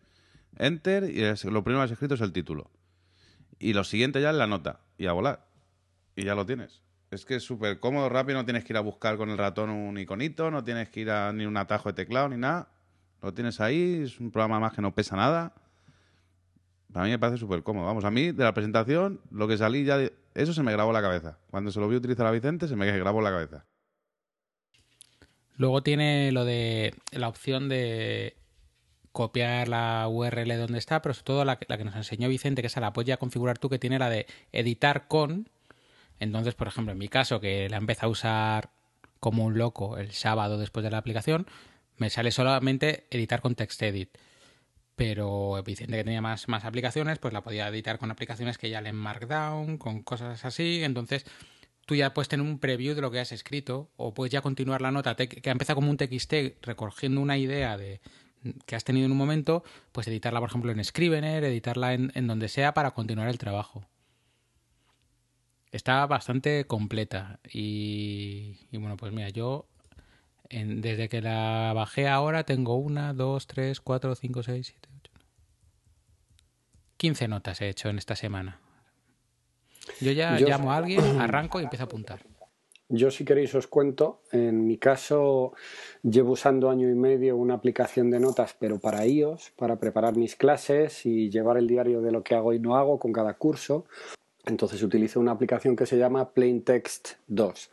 [0.59, 2.71] enter, y lo primero que has escrito es el título.
[3.59, 4.81] Y lo siguiente ya es la nota.
[4.99, 5.47] Y a volar.
[6.15, 6.83] Y ya lo tienes.
[7.11, 8.39] Es que es súper cómodo, rápido.
[8.39, 10.51] No tienes que ir a buscar con el ratón un iconito.
[10.51, 12.69] No tienes que ir a ni un atajo de teclado ni nada.
[13.23, 14.03] Lo tienes ahí.
[14.05, 15.55] Es un programa más que no pesa nada.
[16.93, 17.87] Para mí me parece súper cómodo.
[17.87, 19.99] Vamos, a mí de la presentación, lo que salí ya.
[20.35, 21.39] Eso se me grabó la cabeza.
[21.51, 23.67] Cuando se lo vi utilizar a Vicente, se me grabó la cabeza.
[25.57, 28.37] Luego tiene lo de la opción de
[29.13, 32.81] copiar la URL donde está, pero sobre todo la, que nos enseñó Vicente, que esa
[32.81, 35.49] la puedes ya configurar tú, que tiene la de editar con.
[36.21, 38.71] Entonces, por ejemplo, en mi caso, que la empezado a usar
[39.21, 41.47] como un loco el sábado después de la aplicación,
[41.97, 44.11] me sale solamente editar con TextEdit.
[44.97, 48.81] Pero Vicente que tenía más, más aplicaciones, pues la podía editar con aplicaciones que ya
[48.81, 50.83] leen Markdown, con cosas así.
[50.85, 51.27] Entonces
[51.85, 54.81] tú ya puedes tener un preview de lo que has escrito o puedes ya continuar
[54.81, 58.01] la nota que empieza como un TXT recogiendo una idea de,
[58.67, 62.49] que has tenido en un momento, pues editarla, por ejemplo, en Scrivener, editarla en, donde
[62.49, 63.85] sea para continuar el trabajo.
[65.77, 69.67] Está bastante completa y, bueno, pues mira, yo
[70.49, 75.13] desde que la bajé ahora tengo una, dos, tres, cuatro, cinco, seis, siete, ocho.
[76.97, 78.59] 15 notas he hecho en esta semana.
[80.01, 82.21] Yo ya llamo a alguien, arranco y empiezo a apuntar.
[82.89, 85.53] Yo si queréis os cuento, en mi caso
[86.03, 90.37] llevo usando año y medio una aplicación de notas, pero para iOS, para preparar mis
[90.37, 93.85] clases y llevar el diario de lo que hago y no hago con cada curso.
[94.47, 97.71] Entonces utilizo una aplicación que se llama Plain Text 2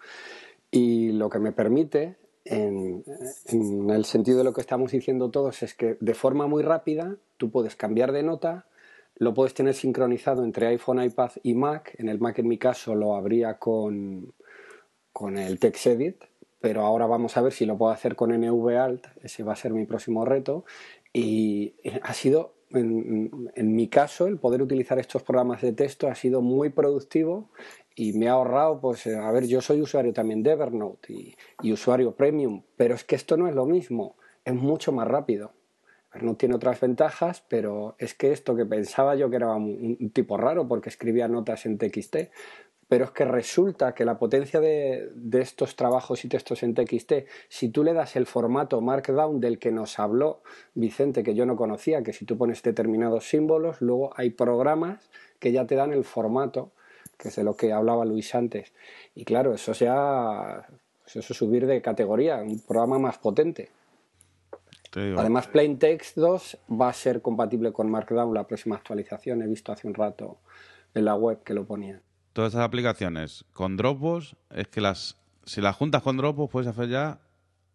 [0.72, 3.04] y lo que me permite, en,
[3.90, 7.52] el sentido de lo que estamos diciendo todos, es que de forma muy rápida tú
[7.52, 8.66] puedes cambiar de nota,
[9.16, 11.94] lo puedes tener sincronizado entre iPhone, iPad y Mac.
[12.00, 14.34] En el Mac en mi caso lo habría con
[15.14, 16.24] con el TextEdit,
[16.60, 19.74] pero ahora vamos a ver si lo puedo hacer con NVAlt, ese va a ser
[19.74, 20.66] mi próximo reto.
[21.14, 26.42] Y ha sido, en, mi caso, el poder utilizar estos programas de texto ha sido
[26.42, 27.50] muy productivo
[27.96, 32.16] y me ha ahorrado, pues, a ver, yo soy usuario también de Evernote y, usuario
[32.16, 35.54] premium, pero es que esto no es lo mismo, es mucho más rápido.
[36.22, 40.38] No tiene otras ventajas, pero es que esto que pensaba yo que era un, tipo
[40.38, 42.18] raro porque escribía notas en TXT,
[42.94, 47.14] pero es que resulta que la potencia de, estos trabajos y textos en TXT,
[47.50, 50.44] si tú le das el formato Markdown del que nos habló
[50.76, 55.52] Vicente, que yo no conocía, que si tú pones determinados símbolos, luego hay programas que
[55.52, 56.70] ya te dan el formato,
[57.18, 58.74] que es de lo que hablaba Luis antes.
[59.16, 60.68] Y claro, eso sea,
[61.02, 63.72] pues eso subir de categoría, un programa más potente.
[64.96, 69.42] Además, Plain Text 2 va a ser compatible con Markdown la próxima actualización.
[69.42, 70.38] He visto hace un rato
[70.94, 72.04] en la web que lo ponían
[72.34, 76.90] todas estas aplicaciones con Dropbox es que las si las juntas con Dropbox puedes hacer
[76.90, 77.20] ya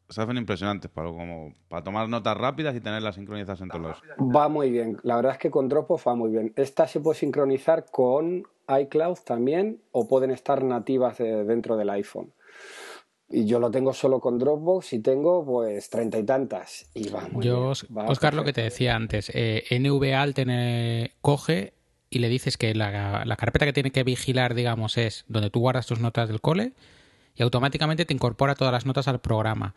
[0.08, 4.48] se hacen impresionantes para como para tomar notas rápidas y tenerlas sincronizadas entre los va
[4.48, 4.98] muy bien.
[5.02, 6.52] La verdad es que con Dropbox va muy bien.
[6.56, 12.32] Esta se puede sincronizar con iCloud también o pueden estar nativas dentro del iPhone.
[13.30, 16.90] Y yo lo tengo solo con Dropbox y tengo pues treinta y tantas.
[16.94, 18.08] Y va muy yo bien.
[18.08, 20.38] Oscar lo que te decía antes eh, NVAlt
[21.20, 21.74] coge
[22.10, 25.86] y le dices que la, carpeta que tiene que vigilar, digamos, es donde tú guardas
[25.86, 26.72] tus notas del cole
[27.36, 29.74] y automáticamente te incorpora todas las notas al programa.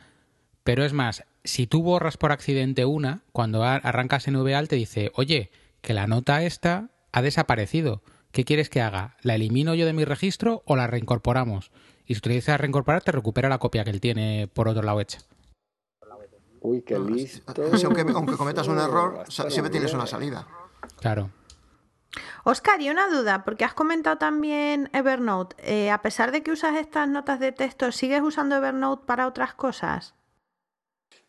[0.63, 5.11] Pero es más, si tú borras por accidente una, cuando arrancas en VAL te dice,
[5.15, 8.01] oye, que la nota esta ha desaparecido.
[8.31, 9.17] ¿Qué quieres que haga?
[9.21, 11.71] ¿La elimino yo de mi registro o la reincorporamos?
[12.05, 14.67] Y si tú le dices a reincorporar, te recupera la copia que él tiene por
[14.67, 15.19] otro lado hecha.
[16.61, 17.53] Uy, qué listo.
[17.85, 20.47] aunque, aunque cometas un error, siempre tienes una salida.
[20.99, 21.31] Claro.
[22.43, 25.55] Oscar, y una duda, porque has comentado también Evernote.
[25.59, 29.53] Eh, a pesar de que usas estas notas de texto, ¿sigues usando Evernote para otras
[29.53, 30.15] cosas?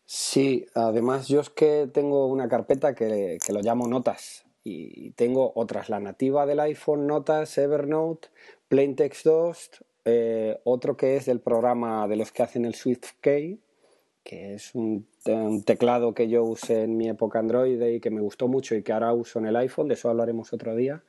[0.05, 5.89] Sí, además yo es que tengo una carpeta que, lo llamo notas y tengo otras,
[5.89, 8.29] la nativa del iPhone, notas, Evernote,
[8.67, 9.69] Plaintext 2,
[10.05, 13.61] eh, otro que es del programa de los que hacen el SwiftKey,
[14.23, 15.05] que es un,
[15.65, 18.93] teclado que yo usé en mi época Android y que me gustó mucho y que
[18.93, 21.03] ahora uso en el iPhone, de eso hablaremos otro día.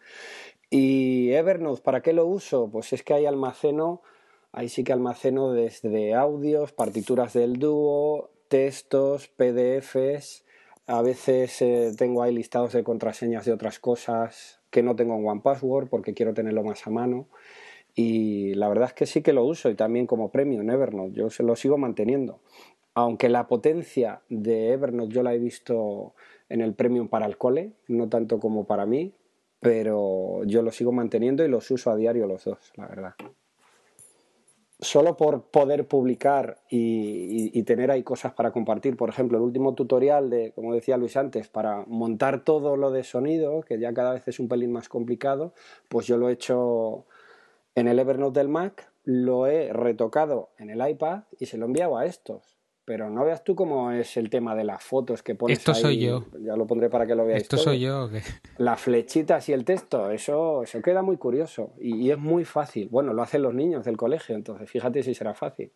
[0.70, 2.68] Y Evernote, ¿para qué lo uso?
[2.70, 4.02] Pues es que ahí almaceno,
[4.52, 10.44] ahí sí que almaceno desde audios, partituras del dúo, textos, PDFs,
[10.86, 15.26] a veces eh, tengo ahí listados de contraseñas de otras cosas que no tengo en
[15.26, 17.28] OnePassword porque quiero tenerlo más a mano.
[17.94, 21.12] Y la verdad es que sí que lo uso y también como premio en Evernote,
[21.12, 22.40] yo se lo sigo manteniendo
[22.94, 26.14] aunque la potencia de Evernote yo la he visto
[26.48, 29.12] en el premium para el cole, no tanto como para mí,
[29.60, 33.14] pero yo lo sigo manteniendo y los uso a diario los dos, la verdad.
[34.78, 40.28] Solo por poder publicar y, tener ahí cosas para compartir, por ejemplo, el último tutorial
[40.28, 44.28] de, como decía Luis antes, para montar todo lo de sonido, que ya cada vez
[44.28, 45.54] es un pelín más complicado,
[45.88, 47.06] pues yo lo he hecho
[47.74, 51.68] en el Evernote del Mac, lo he retocado en el iPad y se lo he
[51.68, 52.53] enviado a estos
[52.84, 55.98] pero no veas tú cómo es el tema de las fotos que pones Esto soy
[55.98, 56.24] yo.
[56.40, 57.42] Ya lo pondré para que lo veáis.
[57.42, 58.10] Esto soy yo.
[58.58, 62.88] Las flechitas y el texto, eso, eso queda muy curioso y, y, es muy fácil.
[62.90, 65.70] Bueno, lo hacen los niños del colegio, entonces fíjate si será fácil.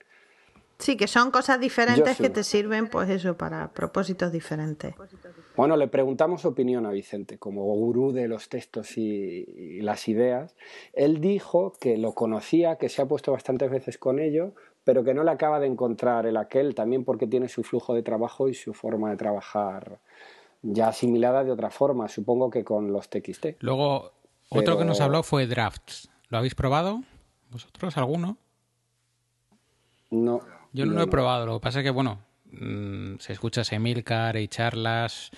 [0.78, 4.94] Sí, que son cosas diferentes que te sirven, pues eso, para propósitos diferentes.
[5.56, 10.54] Bueno, le preguntamos opinión a Vicente, como gurú de los textos y las ideas.
[10.92, 14.52] Él dijo que lo conocía, que se ha puesto bastantes veces con ello,
[14.88, 18.02] pero que no le acaba de encontrar el aquel, también porque tiene su flujo de
[18.02, 19.98] trabajo y su forma de trabajar
[20.62, 23.60] ya asimilada de otra forma, supongo que con los TXT.
[23.60, 24.12] Luego,
[24.48, 26.08] otro que nos habló fue Drafts.
[26.30, 27.02] ¿Lo habéis probado?
[27.50, 28.38] ¿Vosotros alguno?
[30.10, 30.40] No.
[30.72, 31.44] Yo no, lo he probado.
[31.44, 32.20] Lo que pasa es que, bueno,
[32.50, 35.30] mm, se escucha Emilcar y charlas,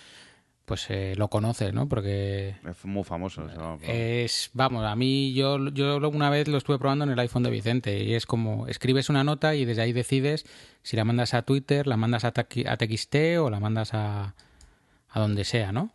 [0.65, 1.89] pues eh, lo conoces, ¿no?
[1.89, 3.45] Porque Es muy famoso.
[3.83, 7.51] es, vamos, a mí yo, yo una vez lo estuve probando en el iPhone de
[7.51, 10.47] Vicente y es como escribes una nota y desde ahí decides
[10.83, 14.35] si la mandas a Twitter, la mandas a, TXT o la mandas a,
[15.09, 15.93] a donde sea, ¿no?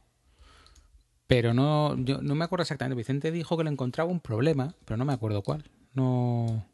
[1.28, 2.96] Pero no, yo no me acuerdo exactamente.
[2.98, 5.64] Vicente dijo que le encontraba un problema, pero no me acuerdo cuál.
[5.94, 6.66] No,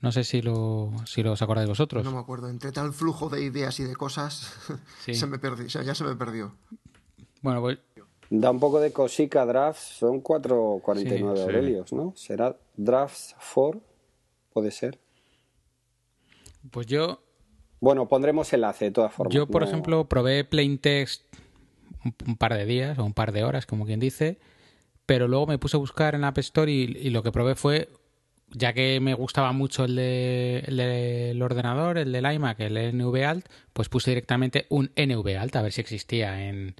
[0.00, 2.04] no sé si lo, si lo os acordáis vosotros.
[2.04, 2.48] No me acuerdo.
[2.50, 4.52] Entre tal flujo de ideas y de cosas,
[5.04, 5.14] Sí.
[5.14, 6.54] se me perdió, o sea, ya se me perdió.
[7.42, 7.78] Bueno, pues
[8.28, 11.22] Da un poco de cosica drafts, son 4.49 Sí, sí.
[11.42, 12.12] Aurelios, ¿no?
[12.16, 13.80] ¿Será drafts 4?
[14.52, 14.98] Puede ser.
[16.70, 17.22] Pues yo,
[17.80, 19.32] Bueno, pondremos enlace de todas formas.
[19.34, 21.22] yo por no- ejemplo, probé Plain Text
[22.26, 24.38] un, par de días o un par de horas, como quien dice,
[25.06, 27.88] pero luego me puse a buscar en App Store y, y lo que probé fue,
[28.50, 33.46] ya que me gustaba mucho el, de, el del ordenador, el del iMac, el NVAlt,
[33.72, 36.74] pues puse directamente un NVAlt a ver si existía en,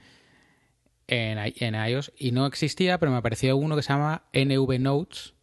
[1.09, 5.35] en, en iOS y no existía, pero me apareció uno que se llama NV Notes,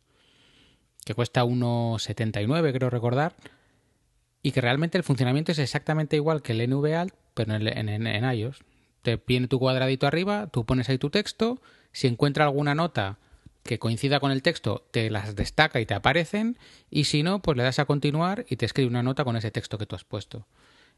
[1.05, 3.35] que cuesta 1,79 creo recordar,
[4.41, 8.07] y que realmente el funcionamiento es exactamente igual que el NVAlt, pero en, en, en-
[8.07, 8.59] en iOS.
[9.01, 13.17] Te viene tu cuadradito arriba, tú pones ahí tu texto, si encuentra alguna nota
[13.63, 16.57] que coincida con el texto, te las destaca y te aparecen,
[16.89, 19.51] y si no, pues le das a continuar y te escribe una nota con ese
[19.51, 20.45] texto que tú has puesto.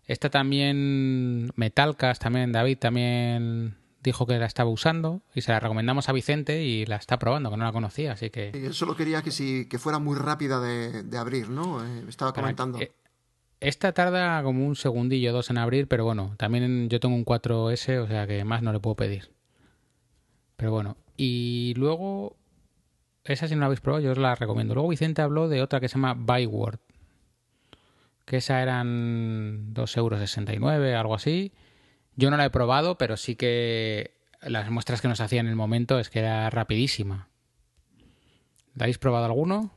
[0.08, 3.76] Esta también, Metalcast, también David también
[4.10, 7.50] dijo que la estaba usando y se la recomendamos a Vicente y la está probando,
[7.52, 8.52] que no la conocía, así que...
[8.54, 11.86] Y él solo quería que, si, que fuera muy rápida de, de abrir, ¿no?
[11.86, 12.80] Eh, estaba Para- comentando.
[12.80, 12.92] eh,
[13.60, 17.98] Esta tarda como un segundillo, dos en abrir, pero bueno, también yo tengo un 4S,
[18.04, 19.32] o sea que más no le puedo pedir.
[20.58, 22.36] Pero bueno, y luego,
[23.24, 24.74] esa si no la habéis probado, yo os la recomiendo.
[24.74, 26.80] Luego Vicente habló de otra que se llama Byword,
[28.26, 31.52] que esa eran 2,69 euros, algo así.
[32.16, 35.56] Yo no la he probado, pero sí que las muestras que nos hacía en el
[35.56, 37.28] momento es que era rapidísima.
[38.76, 39.72] ¿La habéis probado alguno?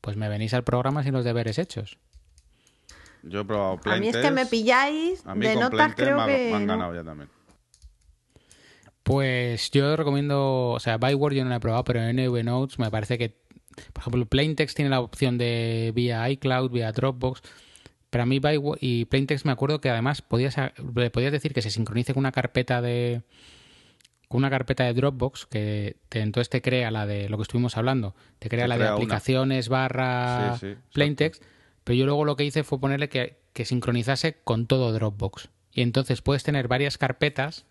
[0.00, 1.98] Pues me venís al programa sin los deberes hechos.
[3.22, 6.18] Yo he probado A mí es que me pilláis A mí de con notas, creo
[6.18, 6.50] me, que.
[6.50, 6.72] me han no.
[6.74, 7.30] ganado ya también.
[9.02, 12.78] Pues yo recomiendo, o sea, Byword yo no la he probado, pero en NV Notes
[12.78, 13.36] me parece que,
[13.92, 17.42] por ejemplo, Plaintext tiene la opción de vía iCloud, vía Dropbox,
[18.14, 20.54] pero a mí Byword y Plaintext me acuerdo que además podías,
[20.94, 23.22] le podías decir que se sincronice con una carpeta de
[24.28, 27.76] con una carpeta de Dropbox que te- entonces te crea la de lo que estuvimos
[27.76, 28.92] hablando, te crea Te la de una.
[28.92, 30.90] aplicaciones barra Sí, sí, exacto.
[30.92, 31.42] Plaintext,
[31.82, 35.48] pero yo luego lo que hice fue ponerle que, que sincronizase con todo Dropbox.
[35.72, 37.64] Y entonces puedes tener varias carpetas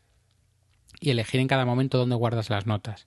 [0.99, 3.05] y elegir en cada momento dónde guardas las notas.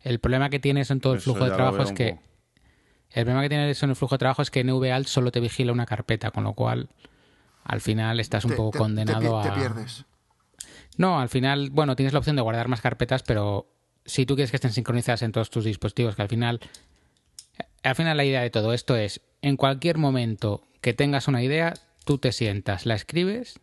[0.00, 2.22] El problema que tienes en todo el flujo de trabajo es que poco.
[3.12, 5.72] El problema que tienes en el flujo de trabajo es que NVAlt solo te vigila
[5.72, 6.88] una carpeta, con lo cual
[7.64, 10.04] al final estás un Te- poco te- condenado te, a te pierdes.
[10.98, 13.66] no, al final, bueno, tienes la opción de guardar más carpetas, pero
[14.04, 16.60] si tú quieres que estén sincronizadas en todos tus dispositivos, que al final,
[17.82, 21.74] al final la idea de todo esto es, en cualquier momento que tengas una idea,
[22.04, 23.60] tú te sientas, la escribes,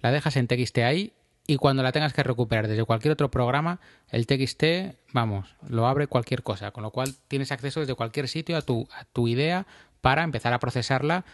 [0.00, 1.12] la dejas en TXT ahí
[1.46, 3.80] y cuando la tengas que recuperar desde cualquier otro programa,
[4.10, 4.64] el TXT,
[5.12, 8.88] vamos, lo abre cualquier cosa, con lo cual tienes acceso desde cualquier sitio a tu,
[8.92, 9.66] a tu idea
[10.00, 11.24] para empezar a procesarla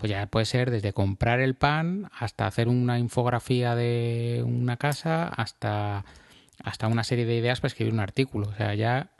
[0.00, 5.28] pues ya puede ser desde comprar el pan hasta hacer una infografía de una casa
[5.28, 6.06] hasta,
[6.64, 8.48] hasta una serie de ideas para escribir un artículo.
[8.48, 9.10] O sea, ya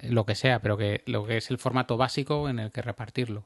[0.00, 3.44] lo que sea, pero que lo que es el formato básico en el que repartirlo.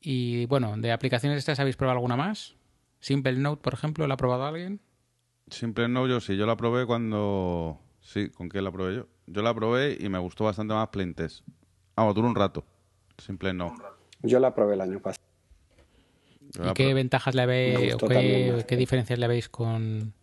[0.00, 2.54] Y bueno, de aplicaciones estas, ¿habéis probado alguna más?
[3.00, 4.80] Simple Note, por ejemplo, ¿la ha probado alguien?
[5.48, 6.36] Simple no, yo sí.
[6.36, 7.80] Yo la probé cuando...
[8.00, 9.06] Sí, ¿con qué la probé yo?
[9.26, 11.44] Yo la probé y me gustó bastante más Plaintest.
[11.96, 12.64] Vamos, duró un rato.
[13.18, 13.74] Simple no.
[14.22, 15.24] Yo la probé el año pasado.
[16.64, 20.14] ¿Y qué ventajas le veis o qué diferencias le veis con,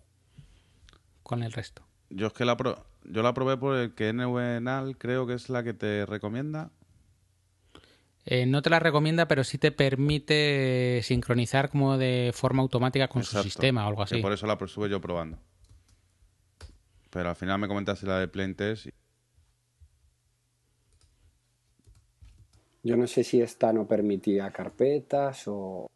[1.22, 1.84] con el resto?
[2.10, 5.50] Yo es que la, pro- yo la probé por el que NVNAL creo que es
[5.50, 6.72] la que te recomienda.
[8.26, 13.24] Eh, no te la recomienda, pero sí te permite sincronizar como de forma automática con
[13.24, 14.22] su sistema o algo Que así.
[14.22, 15.38] por eso la estuve yo probando.
[17.10, 18.88] Pero al final me comentaste la de Plaintest.
[18.88, 18.90] y-
[22.86, 25.88] Yo no sé si esta no permitía carpetas o...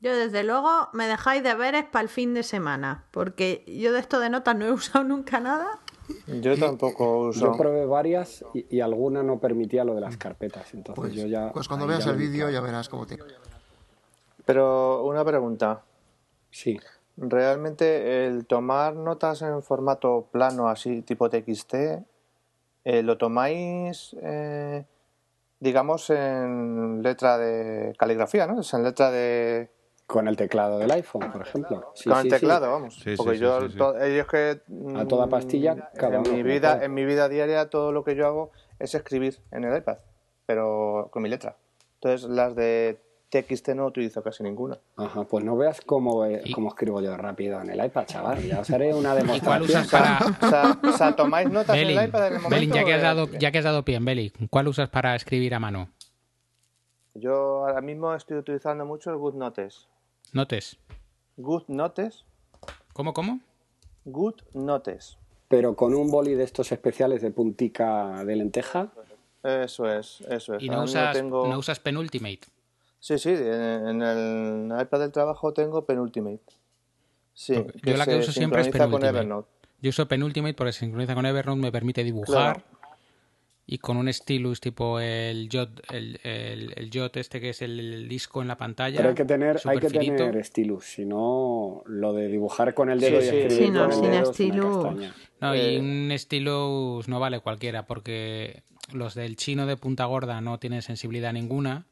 [0.00, 4.20] Yo desde luego me dejáis deberes para el fin de semana, porque yo de esto
[4.20, 5.80] de notas no he usado nunca nada
[6.40, 7.40] Yo tampoco uso.
[7.52, 10.72] Yo probé varias y, y alguna no permitía lo de las carpetas.
[10.74, 11.52] Entonces Pues, yo ya.
[11.52, 13.18] pues cuando veas ya el vídeo ya verás cómo te...
[14.44, 15.82] Pero una pregunta.
[16.50, 16.78] Sí.
[17.16, 21.74] Realmente el tomar notas en formato plano, así tipo TXT,
[22.84, 24.84] eh, ¿lo tomáis, eh,
[25.58, 28.60] digamos, en letra de caligrafía, ¿no?
[28.60, 29.70] Es en letra de...
[30.06, 31.90] Con el teclado del iPhone, por ejemplo.
[31.94, 32.40] Sí, con sí, el sí.
[32.40, 32.94] teclado, vamos.
[32.94, 33.78] Sí, sí, Porque sí, yo, sí, sí.
[33.78, 34.60] to- yo es que...
[34.96, 36.84] A toda mm, pastilla, cada en uno mi vida.
[36.84, 39.98] En mi vida diaria todo lo que yo hago es escribir en el iPad,
[40.46, 41.56] pero con mi letra.
[41.94, 43.00] Entonces las de
[43.30, 44.78] TXT no utilizo casi ninguna.
[44.96, 48.40] Ajá, pues no veas cómo, eh, cómo escribo yo rápido en el iPad, chaval.
[48.44, 49.62] Ya os haré una ¿Y cuál demostración.
[49.62, 52.50] usas para, O sea, o sea, ¿tomáis notas en Belling, el iPad en el momento?
[52.50, 55.16] Belling, ya que has dado, ya que has dado pie en Belling, ¿cuál usas para
[55.16, 55.88] escribir a mano?
[57.14, 59.88] Yo ahora mismo estoy utilizando mucho el GoodNotes.
[60.32, 60.76] Notes.
[61.36, 62.24] GoodNotes,
[62.92, 63.40] ¿Cómo, cómo?
[64.06, 65.18] GoodNotes.
[65.48, 68.90] Pero con un boli de estos especiales de puntica de lenteja.
[69.42, 70.62] Eso es, eso es.
[70.62, 71.46] Y no usas, tengo...
[71.46, 72.40] no usas Penultimate.
[72.98, 76.40] Sí, sí, en, en el iPad del trabajo tengo Penultimate.
[77.34, 79.08] Sí, Porque yo la que uso siempre es con Penultimate.
[79.18, 79.48] Evernote.
[79.82, 82.64] Yo uso Penultimate porque se sincroniza con Evernote, me permite dibujar.
[83.68, 87.80] Y con un stylus tipo el Jot, el, el, el Jot este que es el,
[87.80, 88.96] el disco en la pantalla.
[88.98, 93.00] Pero hay que tener, hay que tener stylus, si no lo de dibujar con el
[93.00, 94.76] dedo Sí, y escribir Sí, no, con el sin dedo es una stylus.
[94.84, 95.14] castaña.
[95.40, 98.62] No, Eh, y un stylus no vale cualquiera porque
[98.92, 101.86] los del chino de punta gorda no tienen sensibilidad ninguna.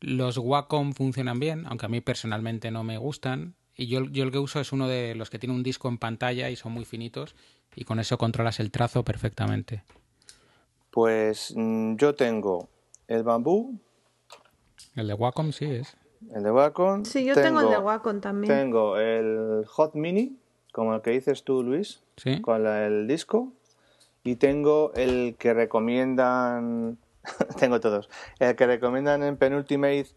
[0.00, 3.54] Los Wacom funcionan bien, aunque a mí personalmente no me gustan.
[3.76, 5.96] Y yo, yo el que uso es uno de los que tiene un disco en
[5.96, 7.34] pantalla y son muy finitos.
[7.74, 9.84] Y con eso controlas el trazo perfectamente.
[10.90, 12.68] Pues mm, yo tengo
[13.08, 13.78] el bambú,
[14.96, 15.96] El de Wacom sí es.
[16.34, 17.04] el de Wacom.
[17.04, 18.52] Sí, yo tengo, el de Wacom también.
[18.52, 20.36] Tengo el Hot Mini,
[20.72, 22.40] como el que dices tú, Luis, Sí.
[22.42, 23.52] con la- el disco.
[24.22, 26.98] Y tengo el que recomiendan,
[27.58, 30.08] tengo todos, el que recomiendan en Penultimate,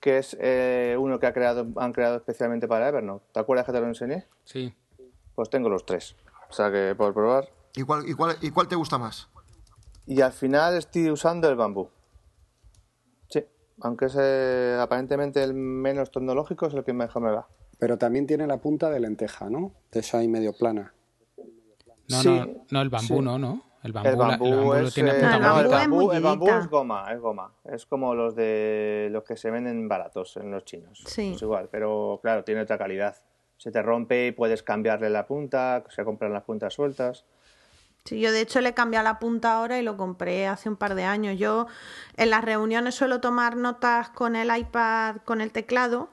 [0.00, 3.24] que es eh, uno que ha creado, han creado especialmente para Evernote.
[3.32, 4.26] ¿Te acuerdas que te lo enseñé?
[4.44, 4.74] Sí.
[5.34, 6.16] Pues tengo los tres.
[6.50, 7.48] O sea que por probar.
[7.74, 9.28] ¿Y cuál, y, cuál, ¿Y cuál te gusta más?
[10.06, 11.88] Y al final estoy usando el bambú.
[13.28, 13.44] Sí,
[13.80, 17.46] aunque es eh, aparentemente el menos tecnológico, es el que mejor me va.
[17.78, 19.72] Pero también tiene la punta de lenteja, ¿no?
[19.92, 20.92] De esa ahí medio plana.
[22.08, 23.20] No, Sí, no, no, el bambú sí.
[23.20, 23.62] no, ¿no?
[23.82, 25.68] El bambú, El la- bambú, el bambú lo es, tiene eh, punta el no, el
[25.68, 26.24] bambú el
[26.58, 27.52] es goma, es goma.
[27.64, 31.02] Es como los de los que se venden baratos en los chinos.
[31.06, 31.32] Sí.
[31.34, 33.16] Es igual, pero claro, tiene otra calidad.
[33.58, 37.24] Se te rompe y puedes cambiarle la punta, se compran las puntas sueltas.
[38.06, 40.76] Sí, yo de hecho le he cambiado la punta ahora y lo compré hace un
[40.76, 41.38] par de años.
[41.38, 41.66] Yo
[42.16, 46.08] en las reuniones suelo tomar notas con el iPad, con el teclado,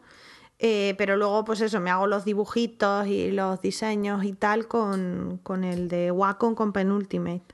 [0.57, 5.39] eh, pero luego pues eso, me hago los dibujitos y los diseños y tal con,
[5.43, 7.53] con el de Wacom con Penultimate.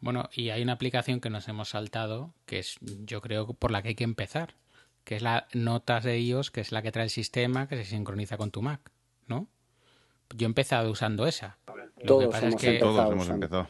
[0.00, 3.82] Bueno, y hay una aplicación que nos hemos saltado, que es yo creo por la
[3.82, 4.54] que hay que empezar,
[5.04, 7.84] que es la Notas de iOS, que es la que trae el sistema que se
[7.84, 8.90] sincroniza con tu Mac,
[9.26, 9.48] ¿no?
[10.34, 11.58] Yo he empezado usando esa.
[12.06, 12.92] Todos que pasa es hemos que empezado.
[12.96, 13.46] Todos hemos usando.
[13.46, 13.68] empezado.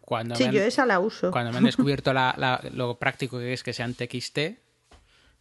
[0.00, 1.30] cuando, Sí, me han, yo esa la uso.
[1.30, 4.38] cuando me han descubierto la- la- lo práctico que es que sean TXT,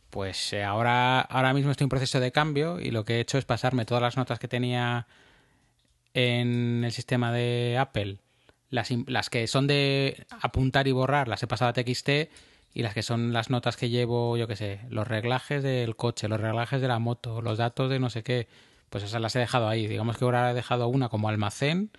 [0.09, 3.37] pues eh, ahora, ahora mismo estoy en proceso de cambio y lo que he hecho
[3.37, 5.07] es pasarme todas las notas que tenía
[6.13, 8.17] en el sistema de Apple,
[8.69, 12.09] las, las que son de apuntar y borrar, las he pasado a TXT
[12.75, 16.27] y las que son las notas que llevo, yo qué sé, los reglajes del coche,
[16.27, 18.47] los reglajes de la moto, los datos de no sé qué,
[18.89, 19.87] pues esas las he dejado ahí.
[19.87, 21.89] Digamos que ahora he dejado una como almacén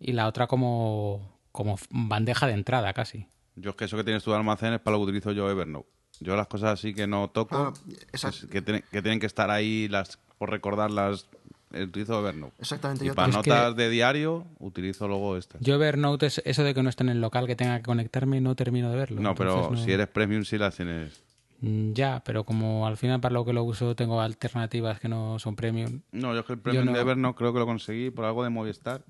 [0.00, 3.26] y la otra como, como bandeja de entrada casi.
[3.56, 5.50] Yo es que eso que tienes tú de almacén es para lo que utilizo yo
[5.50, 5.88] Evernote.
[6.20, 7.72] Yo las cosas así que no toco,
[8.12, 11.28] esa- es que, tienen, que tienen que estar ahí las por recordarlas,
[11.72, 12.54] eh, utilizo Evernote.
[12.58, 13.04] Exactamente.
[13.04, 15.60] Y Yo para Es que- notas de diario utilizo luego estas.
[15.60, 18.40] Yo Evernote es eso de que no esté en el local, que tenga que conectarme,
[18.40, 19.20] no termino de verlo.
[19.20, 21.22] no, pero no- si eres premium sí las tienes.
[21.60, 25.38] Mm, Ya, pero como al final para lo que lo uso tengo alternativas que no
[25.38, 26.00] son premium.
[26.12, 26.92] No, yo es que el premium no.
[26.92, 29.04] de Evernote creo que lo conseguí por algo de Movistar.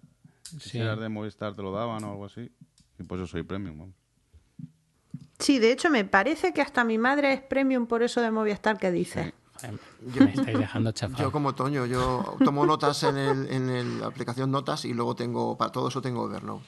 [0.59, 0.79] Si Sí.
[0.79, 2.51] eras de Movistar te lo daban o algo así.
[2.99, 3.79] Y pues yo soy premium.
[3.79, 3.95] vamos.
[5.39, 8.79] Sí, de hecho me parece que hasta mi madre es premium por eso de Movistar
[8.79, 9.33] que dice.
[9.55, 9.79] Joder,
[10.15, 11.23] Yo- me estáis dejando chafado.
[11.23, 15.15] Yo como Toño, yo tomo notas en, el, en el- la aplicación Notas y luego
[15.17, 16.65] tengo, para todo eso tengo Evernote.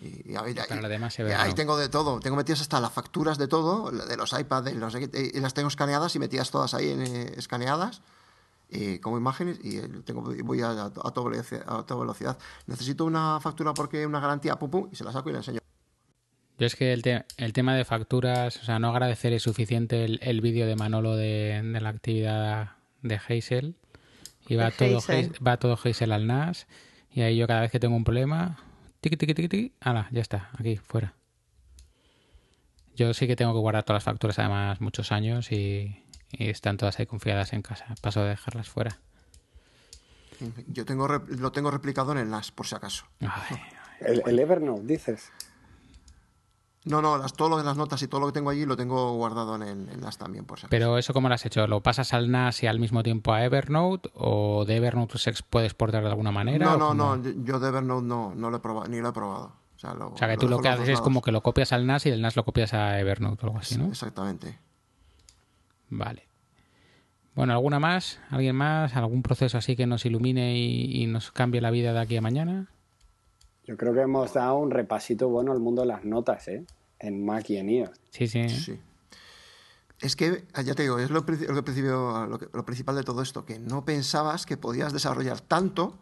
[0.00, 2.92] Y, y ahí, Para lo demás, y ahí tengo de todo, tengo metidas hasta las
[2.92, 6.72] facturas de todo, de los iPads, de los, y las tengo escaneadas y metidas todas
[6.74, 8.00] ahí en, eh, escaneadas
[8.70, 12.38] eh, como imágenes y eh, tengo, voy a, a, toda velocidad, a toda velocidad.
[12.66, 15.60] Necesito una factura porque una garantía, pum, pum, y se la saco y la enseño.
[16.58, 20.04] Yo es que el, te- el tema de facturas, o sea, no agradecer es suficiente
[20.04, 23.76] el, el vídeo de Manolo de, de la actividad de Hazel.
[24.48, 24.98] Y va todo.
[24.98, 26.66] Hazel- va todo Hazel al NAS.
[27.12, 28.58] Y ahí yo cada vez que tengo un problema,
[29.00, 31.14] tiqui, tiqui, tiqui, tiqui, ala, ya está, aquí, fuera.
[32.96, 36.76] Yo sí que tengo que guardar todas las facturas además muchos años y, y están
[36.76, 37.94] todas ahí confiadas en casa.
[38.00, 38.98] Paso de dejarlas fuera.
[40.68, 43.06] Yo tengo lo tengo replicado en el NAS, por si acaso.
[43.20, 43.56] Ay,
[44.00, 45.32] El, el Evernote, dices.
[46.84, 48.76] No, no, las, todo lo de las notas y todo lo que tengo allí lo
[48.76, 50.70] tengo guardado en el en NAS también, por si acaso.
[50.70, 51.66] Pero eso cómo lo has hecho?
[51.66, 54.10] ¿Lo pasas al NAS y al mismo tiempo a Evernote?
[54.14, 56.64] ¿O de Evernote se puede exportar de alguna manera?
[56.64, 59.52] No, no, no, yo- de Evernote no, no lo he probado, ni lo he probado.
[59.74, 61.42] O sea, lo- O sea, que lo tú lo que haces es como que lo
[61.42, 63.86] copias al NAS y del NAS lo copias a Evernote o algo así, ¿no?
[63.88, 64.58] Exactamente.
[65.90, 66.26] Vale.
[67.34, 68.18] Bueno, ¿alguna más?
[68.30, 68.96] ¿Alguien más?
[68.96, 72.20] ¿Algún proceso así que nos ilumine y, y nos cambie la vida de aquí a
[72.20, 72.66] mañana?
[73.64, 76.64] Yo creo que hemos dado un repasito bueno al mundo de las notas, ¿eh?
[76.98, 77.90] En Mac y en iOS.
[78.10, 78.48] Sí, sí.
[78.48, 78.80] Sí.
[80.00, 82.96] Es que, ah, ya te digo, es lo, lo que principio- lo que- lo principal
[82.96, 85.98] de todo esto, que no pensabas que podías desarrollar tanto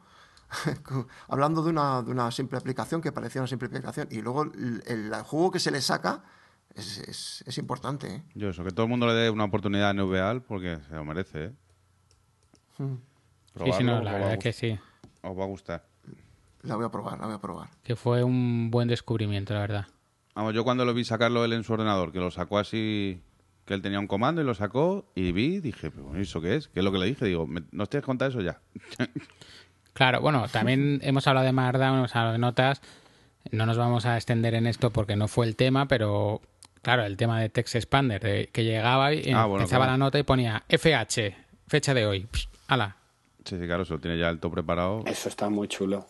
[1.29, 4.09] hablando de una, de una simple aplicación que parecía una simple aplicación.
[4.11, 6.23] Y luego el, el juego que se le saca
[6.77, 8.07] es, es- es importante.
[8.17, 8.23] ¿eh?
[8.35, 11.05] Yo eso, que todo el mundo le dé una oportunidad a NVAL porque se lo
[11.05, 11.53] merece, ¿eh?
[12.79, 12.99] Sí, sí,
[13.55, 14.79] Probarlo, no, os la va a verdad gust- que sí.
[15.23, 15.85] Os va a gustar.
[16.63, 17.69] La voy a probar, la voy a probar.
[17.83, 19.87] Que fue un buen descubrimiento, la verdad.
[20.35, 23.21] Vamos, yo cuando lo vi sacarlo él en su ordenador, que lo sacó así,
[23.65, 26.69] que él tenía un comando y lo sacó, y vi, dije, pero ¿eso qué es?
[26.69, 27.25] ¿Qué es lo que le dije?
[27.25, 28.61] Digo, "¿Me- ¿no te has contado eso ya?
[29.95, 32.83] Claro, bueno, también hemos hablado de Markdown, hemos hablado de notas.
[33.51, 36.43] No nos vamos a extender en esto porque no fue el tema, pero
[36.87, 39.93] claro, el tema de Text Expander, de que llegaba y Ah, bueno, empezaba claro.
[39.95, 41.35] la nota y ponía FH,
[41.67, 42.29] fecha de hoy.
[42.33, 42.97] Psh, ala.
[43.45, 45.03] Sí, sí, claro, eso tiene ya el todo preparado.
[45.05, 46.07] Eso está muy chulo.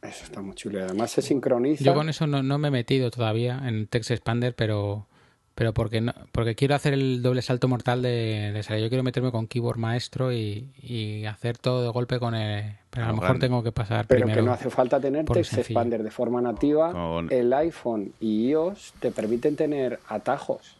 [0.00, 0.78] Eso está muy chulo.
[0.78, 1.84] Y además se sincroniza.
[1.84, 5.06] Yo con eso no, no me he metido todavía en Text Expander, pero
[5.54, 8.82] pero porque no, porque quiero hacer el doble salto mortal de, de salir.
[8.82, 12.74] Yo quiero meterme con keyboard maestro y, y hacer todo de golpe con el...
[12.90, 13.46] Pero a lo mejor grande.
[13.48, 14.40] tengo que pasar Pero primero.
[14.42, 15.58] que no hace falta tener Text.
[15.58, 16.92] Expander de forma nativa.
[16.92, 20.76] Con- El iPhone y iOS te permiten tener atajos.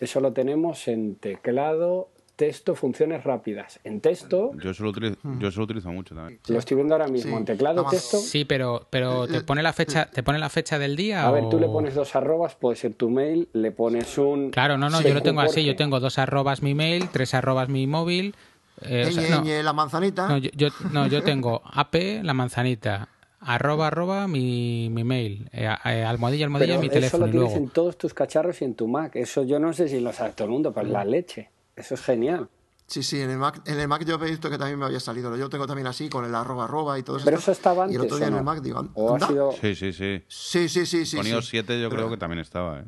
[0.00, 2.08] Eso lo tenemos en teclado,
[2.40, 3.78] texto, funciones rápidas.
[3.84, 6.40] En texto, Yo eso lo utilizo, yo eso lo utilizo mucho también.
[6.48, 7.36] lo estoy viendo ahora mismo, Sí.
[7.36, 8.16] en teclado, texto.
[8.16, 11.48] Sí, pero pero te pone la fecha te pone la fecha del día A ver,
[11.50, 14.50] tú le pones dos arrobas, puede ser tu mail, le pones un...
[14.50, 17.68] Claro, no, no, yo lo tengo así, yo tengo dos arrobas mi mail, tres arrobas
[17.68, 18.34] mi móvil.
[18.82, 20.26] eh, o sea, Eñe, no, eñe, la manzanita.
[20.28, 23.08] no, yo, yo- no, yo tengo AP, la manzanita,
[23.40, 27.30] arroba, arroba, mi, mi mail, eh, eh, almohadilla, almohadilla, Pero mi eso teléfono lo y
[27.32, 27.64] tienes luego.
[27.66, 29.16] en todos tus cacharros y en tu Mac.
[29.16, 31.50] Eso yo no sé si lo sabe todo el mundo, pero es la leche.
[31.80, 32.48] Eso es genial.
[32.86, 34.98] Sí, sí, en el, Mac, en el Mac yo he visto que también me había
[34.98, 35.36] salido.
[35.36, 37.24] Yo tengo también así, con el arroba arroba y todo eso.
[37.24, 38.38] Pero eso estaba Y antes, el otro día ¿o en no?
[38.40, 39.52] el Mac digo, ¿O ha sido...?
[39.60, 40.24] Sí, sí, sí.
[40.26, 41.16] Sí, sí, sí, sí.
[41.16, 41.30] Con sí.
[41.30, 42.84] iOS 7 yo Pero- creo que también estaba, ¿eh?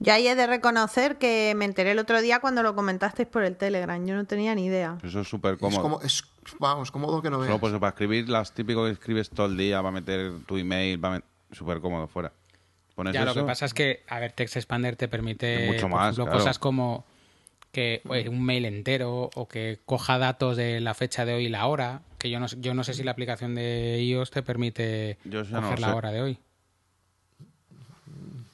[0.00, 3.56] Ya he de reconocer que me enteré el otro día cuando lo comentasteis por el
[3.56, 4.04] Telegram.
[4.06, 4.96] Yo no tenía ni idea.
[5.02, 5.82] Eso es súper Es cómodo.
[5.82, 6.22] como, es,
[6.60, 7.48] vamos, cómodo que no veas.
[7.48, 11.00] Solo pues para escribir las típicas que escribes todo el día, para meter tu email,
[11.00, 12.32] para met- súper cómodo fuera.
[12.98, 15.90] Pones Ya, lo que pasa es que, a ver, Text Expander te permite, mucho por
[15.90, 16.38] más, ejemplo, claro.
[16.40, 17.04] cosas como
[17.70, 21.48] que oye, un mail entero o que coja datos de la fecha de hoy y
[21.48, 24.42] la hora, que yo no, sé- yo no sé si la aplicación de iOS te
[24.42, 25.92] permite Yo no coger la sé.
[25.92, 26.38] hora de hoy.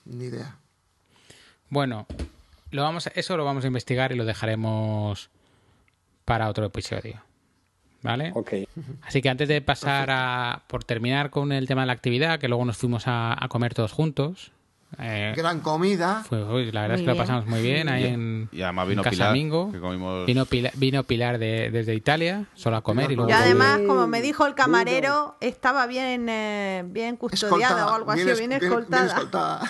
[0.04, 0.56] Ni idea.
[1.70, 2.06] Bueno,
[2.70, 5.30] lo vamos a- eso lo vamos a investigar y lo dejaremos
[6.26, 7.22] para otro episodio.
[8.04, 8.30] ¿Vale?
[8.34, 8.52] Ok.
[9.02, 10.62] Así que antes de pasar a.
[10.68, 13.74] por terminar con el tema de la actividad, que luego nos fuimos a, a comer
[13.74, 14.52] todos juntos.
[14.98, 16.22] eh, Gran comida.
[16.28, 17.22] fue- uy, la verdad es que lo bien.
[17.24, 19.72] pasamos muy bien ahí Y- en, y además vino en Pilar, Casamingo.
[19.72, 23.30] que comimos- Vino, Pilar, vino Pilar de- desde Italia, solo a comer y luego.
[23.30, 23.38] Y Uy.
[23.40, 28.36] además, como me dijo el camarero, estaba bien, eh, bien custodiada o algo así, bien,
[28.36, 29.02] bien- escoltada.
[29.02, 29.60] bien escoltada.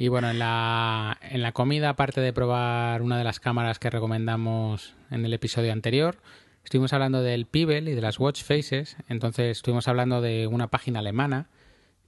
[0.00, 3.90] Y bueno, en la, en la comida, aparte de probar una de las cámaras que
[3.90, 6.16] recomendamos en el episodio anterior,
[6.68, 8.98] estuvimos hablando del Pibel y de las Watch Faces.
[9.08, 11.48] Entonces estuvimos hablando de una página alemana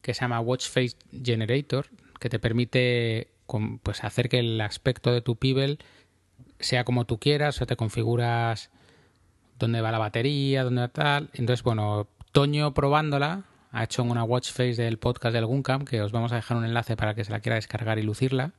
[0.02, 1.86] que se llama Watch Face Generator,
[2.18, 3.28] que te permite
[3.82, 5.78] pues, hacer que el aspecto de tu Pibel
[6.58, 8.68] sea como tú quieras o te configuras
[9.58, 11.30] dónde va la batería, dónde va tal.
[11.32, 16.12] Entonces, bueno, Toño probándola ha hecho una watch face del podcast del Guncam, que os
[16.12, 18.52] vamos a dejar un enlace para que se la quiera descargar y lucirla,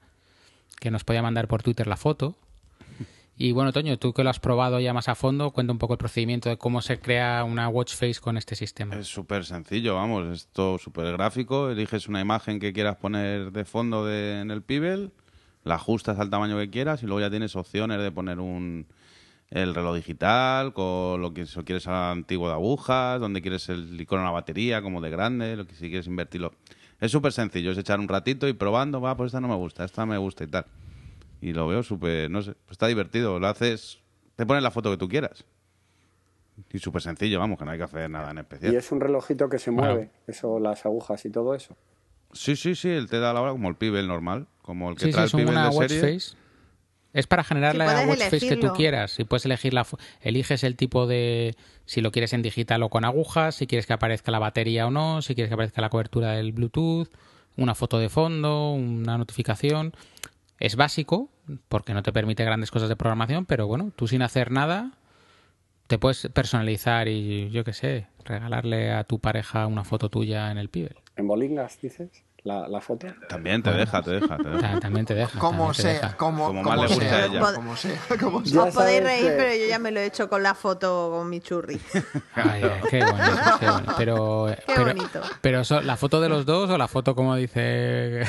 [0.79, 2.35] que nos podía mandar por Twitter la foto.
[3.37, 5.93] Y bueno, Toño, tú que lo has probado ya más a fondo, cuenta un poco
[5.93, 8.95] el procedimiento de cómo se crea una watch face con este sistema.
[8.95, 11.69] Es súper sencillo, vamos, es todo súper gráfico.
[11.71, 15.11] Eliges una imagen que quieras poner de fondo de- en el Pibel,
[15.63, 18.85] la ajustas al tamaño que quieras y luego ya tienes opciones de poner un
[19.49, 24.21] el reloj digital, con lo que si quieres antiguo de agujas, donde quieres el icono
[24.21, 26.53] de la batería, como de grande, lo que si quieres invertirlo.
[27.01, 29.83] Es súper sencillo, es echar un ratito y probando, va, pues esta no me gusta,
[29.83, 30.65] esta me gusta y tal.
[31.41, 33.99] Y lo veo súper, no sé, pues está divertido, lo haces,
[34.35, 35.43] te pones la foto que tú quieras.
[36.71, 38.73] Y súper sencillo, vamos, que no hay que hacer nada en especial.
[38.73, 39.93] Y es un relojito que se Bueno.
[39.93, 41.75] mueve, eso, las agujas y todo eso.
[42.33, 44.47] Sí, sí, sí, él te da la hora como el pibe, el normal.
[44.61, 46.13] Como el que Sí, trae sí, el es pibe una de watch serie.
[46.19, 46.37] face.
[47.13, 49.19] Es para generar Sí, la watch face que tú quieras.
[49.19, 49.85] Y puedes elegir la
[50.21, 53.93] eliges el tipo de si lo quieres en digital o con agujas, si quieres que
[53.93, 57.09] aparezca la batería o no, si quieres que aparezca la cobertura del Bluetooth,
[57.57, 59.93] una foto de fondo, una notificación.
[60.61, 61.29] Es básico
[61.69, 64.91] porque no te permite grandes cosas de programación, pero bueno, tú sin hacer nada
[65.87, 70.57] te puedes personalizar y yo qué sé, regalarle a tu pareja una foto tuya en
[70.57, 70.95] el Pibel.
[71.21, 72.09] En bolingas, dices,
[72.43, 73.05] la, la foto.
[73.29, 74.59] También te deja, te deja, te deja.
[74.73, 75.37] Ta- También te deja.
[75.39, 76.17] Como sea, deja.
[76.17, 77.39] como, Como como más le guste sea, a ella.
[77.53, 78.63] como sea, como sea.
[78.63, 81.29] Os podéis reír, que- pero yo ya me lo he hecho con la foto con
[81.29, 81.79] mi churri.
[82.33, 83.93] Ay, qué bonito, qué bonito.
[83.97, 85.21] Pero, Qué pero, bonito.
[85.41, 88.23] pero so- la foto de los dos o la foto como dice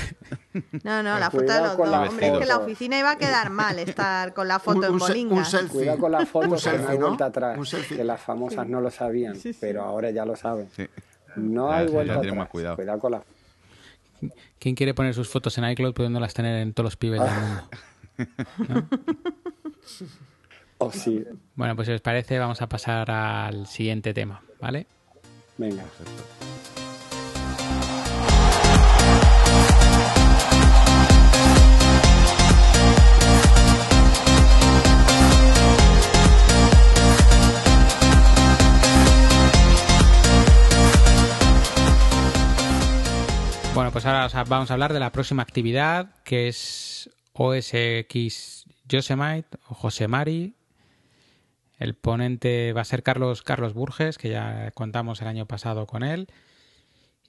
[0.83, 1.89] No, no, la foto de los dos.
[1.89, 2.67] la Hombre, es que la foto.
[2.67, 5.51] oficina iba a quedar mal estar con la foto Un- en un se- un bolingas.
[5.51, 5.71] selfie.
[5.71, 7.57] Cuidado con las fotos, Un que no selfie, hay vuelta atrás.
[7.57, 7.97] Un selfie.
[7.97, 10.69] Que las famosas no lo sabían, pero ahora ya lo saben.
[10.77, 10.87] Sí.
[11.37, 12.37] No hay sí, vuelta atrás.
[12.37, 12.77] más cuidado.
[12.77, 17.31] con quién quiere poner sus fotos en iCloud pudiéndolas tener en todos los pibes del
[17.31, 17.69] mundo.
[20.85, 21.25] Oh, sí.
[21.55, 24.89] Bueno, pues si os parece vamos a pasar al siguiente tema, ¿vale?
[25.57, 25.85] Venga.
[43.75, 49.49] Bueno, pues ahora os- vamos a hablar de la próxima actividad que es OSX Yosemite
[49.69, 50.55] o Josemari.
[51.79, 56.03] El ponente va a ser Carlos, Carlos Burges, que ya contamos el año pasado con
[56.03, 56.29] él.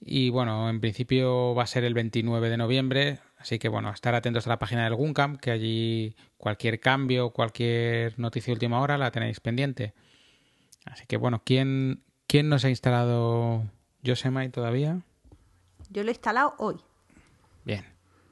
[0.00, 4.14] Y bueno, en principio va a ser el 29 de noviembre, así que bueno, estar
[4.14, 8.98] atentos a la página del Guncamp, que allí cualquier cambio, cualquier noticia de última hora
[8.98, 9.94] la tenéis pendiente.
[10.84, 13.64] Así que bueno, ¿quién, quién nos ha instalado
[14.02, 15.00] Yosemite todavía?
[15.94, 16.76] Yo lo he instalado hoy.
[17.64, 17.84] Bien.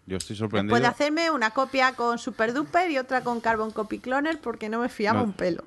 [0.04, 0.74] Yo estoy sorprendido.
[0.74, 4.68] Después de hacerme una copia con Super Duper y otra con Carbon Copy Cloner porque
[4.68, 5.24] no me fiaba No.
[5.26, 5.64] un pelo.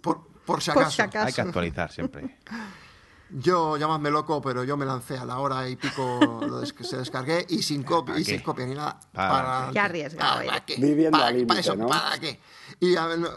[0.00, 0.96] Por, por si Por acaso.
[0.96, 1.26] si acaso.
[1.26, 2.38] Hay que actualizar siempre.
[3.34, 6.98] Yo, llamadme loco, pero yo me lancé a la hora y pico, lo des- se
[6.98, 9.00] descargué y sin copia, y sin copia ni nada.
[9.10, 10.76] ¿Para Qué arriesgado ¿Para qué?
[10.76, 11.38] Viviendo ¿Para, al qué?
[11.38, 11.74] límite, ¿Para eso?
[11.74, 11.86] ¿no?
[11.86, 12.38] ¿Para qué?
[12.80, 13.30] Y a ver, no,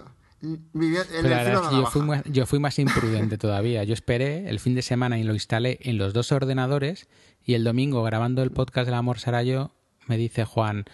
[0.73, 3.83] Pero el la verdad yo fui, más, yo fui más imprudente todavía.
[3.83, 7.07] Yo esperé el fin de semana y lo instalé en los dos ordenadores
[7.43, 9.71] y el domingo grabando el podcast del Amor Sarayo
[10.07, 10.85] me dice Juan,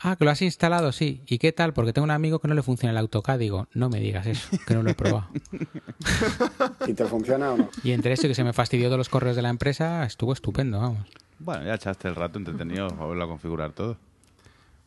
[0.00, 1.22] ah, que lo has instalado, sí.
[1.26, 1.72] ¿Y qué tal?
[1.72, 3.38] Porque tengo un amigo que no le funciona el AutoCAD.
[3.38, 5.28] Digo, no me digas eso, que no lo he probado.
[6.86, 7.70] ¿Y te funciona o no?
[7.82, 10.32] Y entre eso y que se me fastidió todos los correos de la empresa, estuvo
[10.32, 11.08] estupendo, vamos.
[11.38, 13.96] Bueno, ya echaste el rato entretenido a volverlo a configurar todo.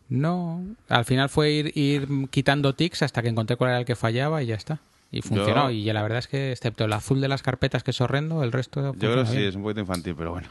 [0.10, 3.96] No, al final fue ir, ir quitando tics hasta que encontré cuál era el que
[3.96, 4.80] fallaba y ya está.
[5.12, 5.70] Y funcionó.
[5.70, 8.44] Yo- Y la verdad es que, excepto el azul de las carpetas, que es horrendo,
[8.44, 8.82] el resto.
[8.82, 10.48] Yo creo que sí, es un poquito infantil, pero bueno.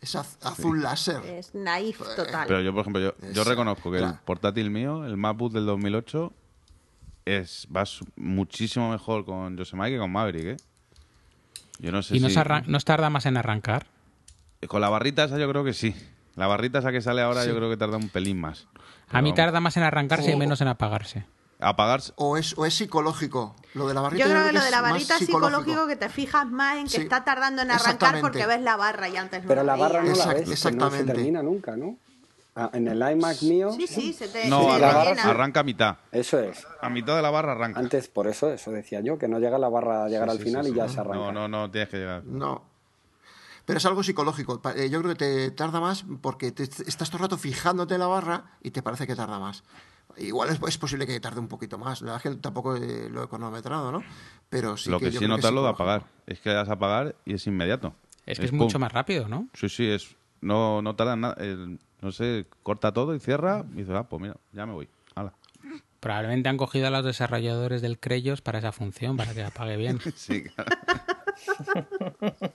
[0.00, 1.24] Es az- azul láser.
[1.24, 2.46] Es naif total.
[2.48, 6.32] Pero yo, por ejemplo, yo, reconozco que el portátil mío, el MacBook del 2008,
[7.24, 7.84] es, va
[8.16, 10.56] muchísimo mejor con Yosemite que con Maverick, ¿eh?
[11.78, 12.34] Yo no sé ¿Y si...
[12.66, 13.86] no tarda más en arrancar?
[14.68, 15.94] Con la barrita esa yo creo que sí.
[16.36, 18.66] La barrita esa que sale ahora yo creo que tarda un pelín más.
[19.10, 21.26] A mí tarda más en arrancarse y menos en apagarse.
[21.60, 22.12] Apagarse...
[22.16, 23.54] O es, o es psicológico.
[23.74, 26.08] Lo de la barrita Yo creo que lo de la barrita es psicológico que te
[26.08, 28.22] fijas más en que Sí, está tardando en arrancar exactamente.
[28.22, 30.40] porque ves la barra y antes no Pero la barra no la Exact- ves, que
[30.40, 31.12] no se exactamente.
[31.12, 31.96] termina nunca, ¿no?
[32.56, 35.30] Ah, en el iMac mío, Sí, sí, se te, No, se la te barra llena.
[35.30, 35.96] arranca a mitad.
[36.10, 36.66] eso es.
[36.80, 37.78] A mitad de la barra arranca.
[37.78, 40.38] Antes, por eso, eso decía yo, que no llega la barra a llegar Sí, al
[40.38, 41.16] sí, final sí, y ya se arranca.
[41.18, 42.24] No, no, no, tienes que llegar.
[42.24, 42.71] No.
[43.64, 44.60] Pero es algo psicológico.
[44.76, 48.00] Eh, Yo creo que te tarda más porque te- estás todo el rato fijándote en
[48.00, 49.62] la barra y te parece que tarda más.
[50.18, 52.02] Igual es, es posible que tarde un poquito más.
[52.02, 54.02] La verdad es que tampoco eh, lo he cronometrado, ¿no?
[54.50, 56.04] Pero sí lo que, yo sí notas lo de apagar.
[56.26, 57.94] Es que le das a apagar y es inmediato.
[58.26, 58.58] Es que es, pum.
[58.60, 59.48] mucho más rápido, ¿no?
[59.54, 60.14] Sí, sí, es...
[60.40, 61.34] No, no tarda nada.
[61.38, 64.88] el- no sé, corta todo y cierra y dice, ah, pues mira, ya me voy.
[65.14, 65.32] Hala.
[66.00, 70.00] Probablemente han cogido a los desarrolladores del Creyos para esa función, para que apague bien.
[70.16, 70.70] Sí, claro.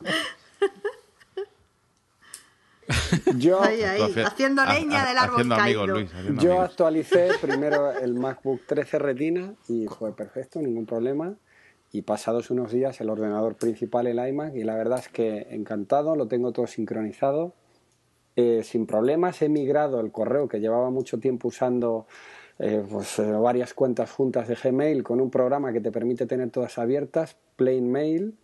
[3.37, 5.97] Yo, Ahí, ahí, haciendo ha- leña del árbol Haciendo amigos, caído.
[5.99, 6.13] Luis.
[6.13, 6.69] haciendo yo amigos.
[6.69, 11.35] actualicé primero el MacBook 13 Retina y fue perfecto, ningún problema.
[11.91, 16.15] Y pasados unos días el ordenador principal, el iMac, y la verdad es que encantado,
[16.15, 17.53] lo tengo todo sincronizado.
[18.35, 22.05] Eh, sin problemas he migrado el correo que llevaba mucho tiempo usando
[22.59, 26.49] eh, pues, eh, varias cuentas juntas de Gmail con un programa que te permite tener
[26.51, 28.35] todas abiertas, Plain Mail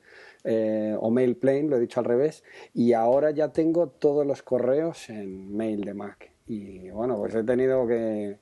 [0.44, 4.44] eh, o Mail Plain, lo he dicho al revés, y ahora ya tengo todos los
[4.44, 6.32] correos en Mail de Mac.
[6.48, 8.40] Y bueno, pues he tenido que,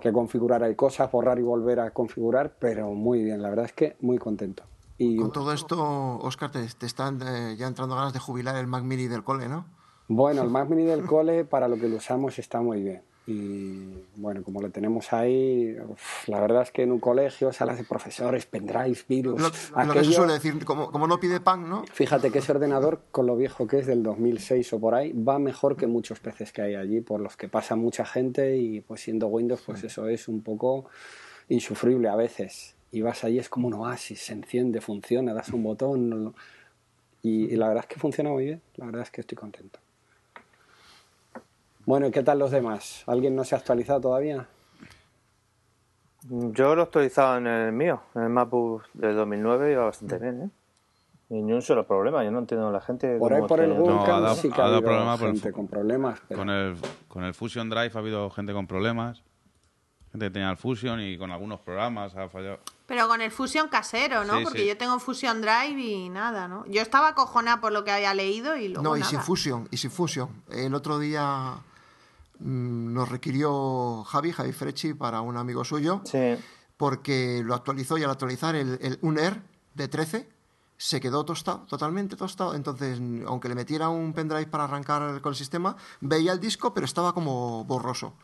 [0.00, 3.72] que configurar, hay cosas, borrar y volver a configurar, pero muy bien, la verdad es
[3.72, 4.64] que muy contento.
[4.96, 8.68] Y Con todo esto, Oscar, te, te están eh, ya entrando ganas de jubilar el
[8.68, 9.66] Mac Mini del cole, ¿no?
[10.06, 13.02] bueno, el Mac Mini del cole, para lo que lo usamos, está muy bien.
[13.26, 17.78] Y bueno, como lo tenemos ahí, uf, la verdad es que en un colegio, salas
[17.78, 19.48] de profesores, pendrive, virus, Lo,
[19.86, 21.84] lo que se suele decir, como, como no pide pan, ¿no?
[21.90, 25.38] Fíjate que ese ordenador, con lo viejo que es del 2006 o por ahí, va
[25.38, 29.00] mejor que muchos PCs que hay allí, por los que pasa mucha gente y pues
[29.00, 30.84] siendo Windows, pues eso es un poco
[31.48, 32.74] insufrible a veces.
[32.92, 36.10] Y vas allí, es como un oasis, se enciende, funciona, das un botón.
[36.10, 36.34] no- no-
[37.22, 39.78] Y, y la verdad es que funciona muy bien, la verdad es que estoy contento.
[41.86, 43.02] Bueno, ¿y qué tal los demás?
[43.06, 44.46] ¿Alguien no se ha actualizado todavía?
[46.28, 50.18] Yo lo he actualizado en el mío, en el MacBook del 2009 y va bastante
[50.18, 50.50] bien, ¿eh?
[51.30, 53.18] Y ni un solo problema, yo no entiendo a la gente.
[53.18, 55.18] Por ahí por el tiene- No, Google ha dado- sí que ha ha habido problema
[55.18, 56.20] gente con problemas.
[56.28, 56.76] pero- Con el,
[57.08, 59.22] con el Fusion Drive ha habido gente con problemas.
[60.12, 62.60] Gente que tenía el Fusion y con algunos programas ha fallado.
[62.86, 64.38] Pero con el Fusion casero, ¿no?
[64.38, 64.68] Sí, Porque sí.
[64.68, 66.64] yo tengo Fusion Drive y nada, ¿no?
[66.66, 69.10] Yo estaba acojonada por lo que había leído y luego No, y nada.
[69.10, 70.28] sin fusión, y sin fusión.
[70.50, 71.54] El otro día
[72.44, 76.36] nos requirió Javi, Javi Frechi, para un amigo suyo, Sí,
[76.76, 79.42] porque lo actualizó y al actualizar el, el un Air
[79.74, 80.28] de 13
[80.76, 82.54] se quedó tostado, totalmente tostado.
[82.54, 86.74] Entonces, mm, aunque le metiera un pendrive para arrancar con el sistema, veía el disco,
[86.74, 88.14] pero estaba como borroso.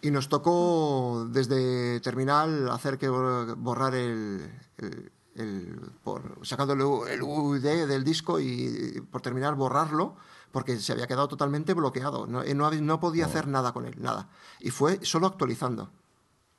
[0.00, 6.82] Y nos tocó desde terminal hacer que bor- borrar el, el- el- por, sacando el,
[6.82, 10.16] U- el UID del disco y por terminar borrarlo
[10.56, 12.26] porque se había quedado totalmente bloqueado.
[12.26, 14.30] No, eh, no, podía hacer nada con él, nada.
[14.58, 15.90] Y fue solo actualizando.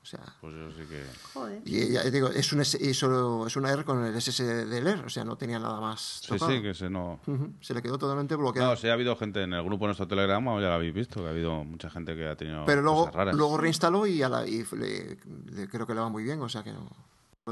[0.03, 1.03] O sea, Pues eso sí que.
[1.33, 1.61] Joder.
[1.65, 4.85] y ya digo, es un, S- y solo, es una R con el SSD del
[4.85, 6.19] R, o sea, no tenía nada más.
[6.21, 6.51] Sí, tocado.
[6.51, 7.19] sí, que se no.
[7.59, 8.69] Se le quedó totalmente bloqueado.
[8.69, 11.21] No, sí ha habido gente en el grupo de nuestro Telegram, ya lo habéis visto,
[11.21, 13.35] que ha habido mucha gente que ha tenido Pero luego, cosas raras.
[13.35, 15.17] luego reinstaló y, a la- y le-
[15.55, 16.87] le- creo que le va muy bien, o sea que no.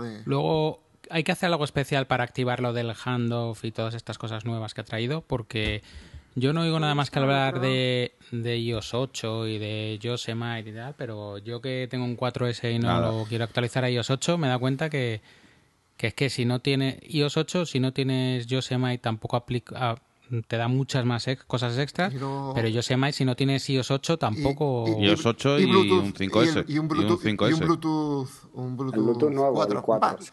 [0.02, 4.18] de- Luego hay que hacer algo especial para activar lo del handoff y todas estas
[4.18, 5.84] cosas nuevas que ha traído, porque
[6.36, 10.74] yo no oigo nada más que hablar de, de iOS 8 y de Yosemite y
[10.74, 13.12] tal, pero yo que tengo un 4S y no Nada.
[13.12, 15.22] lo quiero actualizar a iOS 8, me da cuenta que,
[15.98, 19.96] que es que si no tiene iOS 8, si no tienes Yosemite tampoco aplica ah,
[20.48, 23.92] te da muchas más ex- cosas extras, Y luego- pero Yosemite si no tienes iOS
[23.92, 24.86] 8 tampoco...
[25.00, 27.30] y- iOS 8 y Bluetooth, un 5S, Y, el- y un y un Bluetooth, y
[27.30, 27.60] un 5S.
[27.66, 29.82] Bluetooth, un Bluetooth, El Bluetooth nuevo, el 4.
[29.84, 30.26] 4.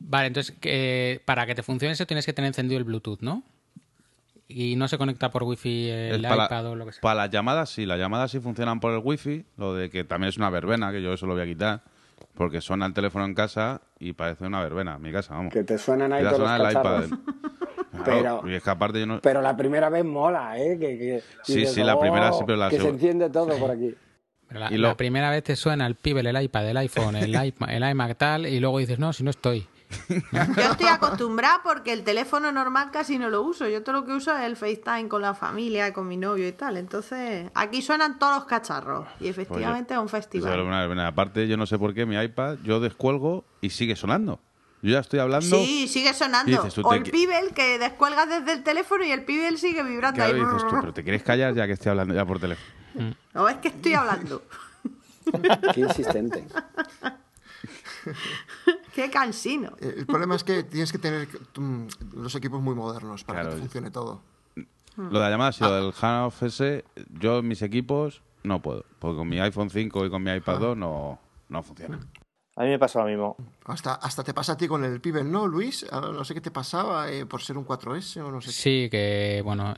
[0.00, 3.42] Vale, entonces que para que te funcione eso tienes que tener encendido el Bluetooth, ¿no?
[4.54, 7.00] Y no se conecta por wifi el para, iPad o lo que sea.
[7.00, 10.28] para las llamadas, sí, las llamadas sí funcionan por el wifi, lo de que también
[10.28, 11.80] es una verbena, que yo eso lo voy a quitar,
[12.34, 15.52] porque suena el teléfono en casa y parece una verbena, en mi casa, vamos.
[15.52, 17.18] Que te suenan ahí todos los sonar el iPad.
[18.04, 19.20] Pero- Claro, y es que aparte yo no...
[19.20, 20.78] Pero la primera vez mola, ¿eh?
[20.78, 23.54] Que, que Sí, dices, sí, la primera "Oh", sí, pero la Que se enciende todo
[23.58, 23.94] por aquí.
[24.48, 27.16] Pero la, y lo- la primera vez te suena el Pibel, el iPad, el iPhone,
[27.16, 29.66] el, iPad, el iMac tal, y luego dices, no, si no estoy.
[30.32, 33.68] Yo estoy acostumbrada porque el teléfono normal casi no lo uso.
[33.68, 36.52] Yo todo lo que uso es el FaceTime con la familia, con mi novio y
[36.52, 36.76] tal.
[36.76, 39.06] Entonces, aquí suenan todos los cacharros.
[39.20, 40.60] Y efectivamente es un Eso festival.
[40.60, 41.06] una.
[41.06, 44.40] Aparte, yo no sé por qué mi iPad, yo descuelgo y sigue sonando.
[44.82, 45.56] Yo ya estoy hablando...
[45.56, 46.50] Sí, sigue sonando.
[46.62, 50.34] Dices o el Pibel que descuelgas desde el teléfono y el Pibel sigue vibrando Claro,
[50.34, 50.40] ahí.
[50.44, 52.68] dices tú, pero te quieres callar ya que estoy hablando ya por teléfono.
[53.32, 54.42] No, es que estoy hablando.
[55.72, 56.44] Qué insistente.
[58.94, 59.72] Qué cansino.
[59.80, 61.86] El problema es que tienes que tener mm,
[62.16, 63.50] los equipos muy modernos para Claro.
[63.50, 64.20] que te funcione todo.
[64.96, 66.84] Lo de la llamada, sí, lo del handoff ese,
[67.18, 68.84] yo en mis equipos no puedo.
[68.98, 71.98] Porque con mi iPhone 5 y con mi iPad 2 no, no funciona.
[72.56, 73.36] a mí me pasa lo mismo.
[73.64, 75.86] Hasta, hasta te pasa a ti con el Pibel, ¿no, Luis?
[75.90, 78.52] Ah, No sé qué te pasaba eh, por ser un 4S o no sé.
[78.52, 79.74] Sí, que bueno,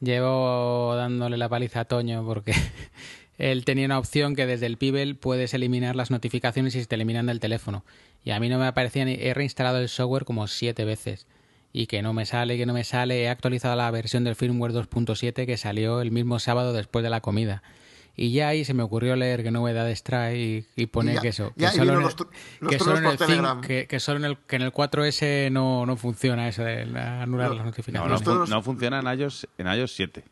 [0.00, 2.52] llevo dándole la paliza a Toño porque
[3.38, 6.94] él tenía una opción que desde el Pibel puedes eliminar las notificaciones y se te
[6.94, 7.84] eliminan del teléfono.
[8.24, 9.14] Y a mí no me aparecía ni...
[9.14, 11.26] He reinstalado el software como siete veces.
[11.72, 13.22] Y que no me sale, que no me sale.
[13.22, 17.20] He actualizado la versión del firmware 2.7 que salió el mismo sábado después de la
[17.22, 17.62] comida.
[18.14, 21.22] Y ya ahí se me ocurrió leer que novedades trae y, y poner Y ya-
[21.22, 21.52] que eso.
[21.56, 23.16] ya, que solo en el, que solo en el
[23.88, 27.48] que, solo en el, que en el 4S no, no funciona eso de la- anular
[27.48, 28.04] No, las No, notificaciones.
[28.06, 30.24] no, Nosotros- fun- no funciona en iOS, en iOS 7,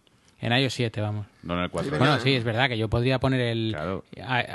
[0.42, 1.26] En iOS 7, vamos.
[1.42, 1.90] no en el 4.
[1.90, 4.04] Venga, Bueno, sí, es verdad que yo podría poner el, Claro.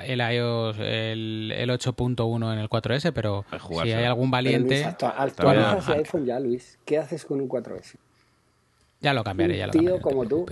[0.03, 3.45] el iOS, el, el 8.1 en el 4S, pero
[3.83, 6.79] si hay algún valiente, Luis, actua- actualizas el iPhone ya, Luis.
[6.85, 7.95] ¿Qué haces con un 4S?
[9.01, 10.47] ya lo cambiaré, ya lo Tío no como tú.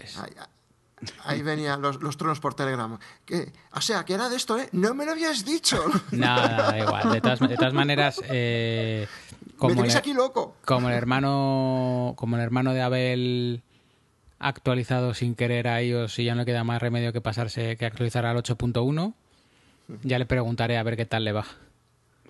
[1.26, 2.98] Ahí, venían los, los truenos por Telegram.
[3.26, 4.70] Que, o sea, que era de esto, ¿eh?
[4.72, 5.84] No me lo habías dicho.
[6.12, 7.12] Nada, da igual.
[7.12, 9.08] De todas, de todas maneras, eh,
[9.48, 10.56] me como, tenéis el, aquí loco.
[10.64, 13.64] como el hermano como el hermano de Abel
[14.48, 18.26] actualizado sin querer a iOS y ya no queda más remedio que pasarse que actualizar
[18.26, 19.14] al 8.1,
[20.04, 21.46] ya le preguntaré a ver qué tal le va.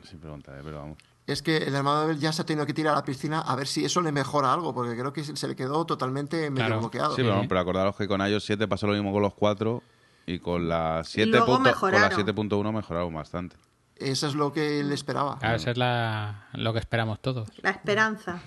[0.03, 0.97] Sí, preguntaré, pero vamos.
[1.28, 3.39] es que el hermano de Abel ya se ha tenido que tirar a la piscina
[3.39, 6.66] a ver si eso le mejora algo, porque creo que se le quedó totalmente medio
[6.68, 6.80] Claro.
[6.82, 7.16] bloqueado.
[7.16, 9.82] Sí, pero, pero acordaros que con iOS 7 pasó lo mismo con los 4
[10.26, 12.26] y con la 7 luego punto- con la mejoraron.
[12.26, 13.55] 7.1 mejoraron bastante.
[13.95, 15.38] Eso es lo que él esperaba.
[15.39, 17.47] Claro, eso es la- lo que esperamos todos.
[17.61, 18.41] La esperanza.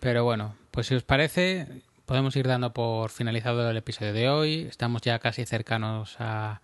[0.00, 4.62] Pero bueno, pues si os parece, podemos ir dando por finalizado el episodio de hoy.
[4.62, 6.60] Estamos ya casi cercanos a,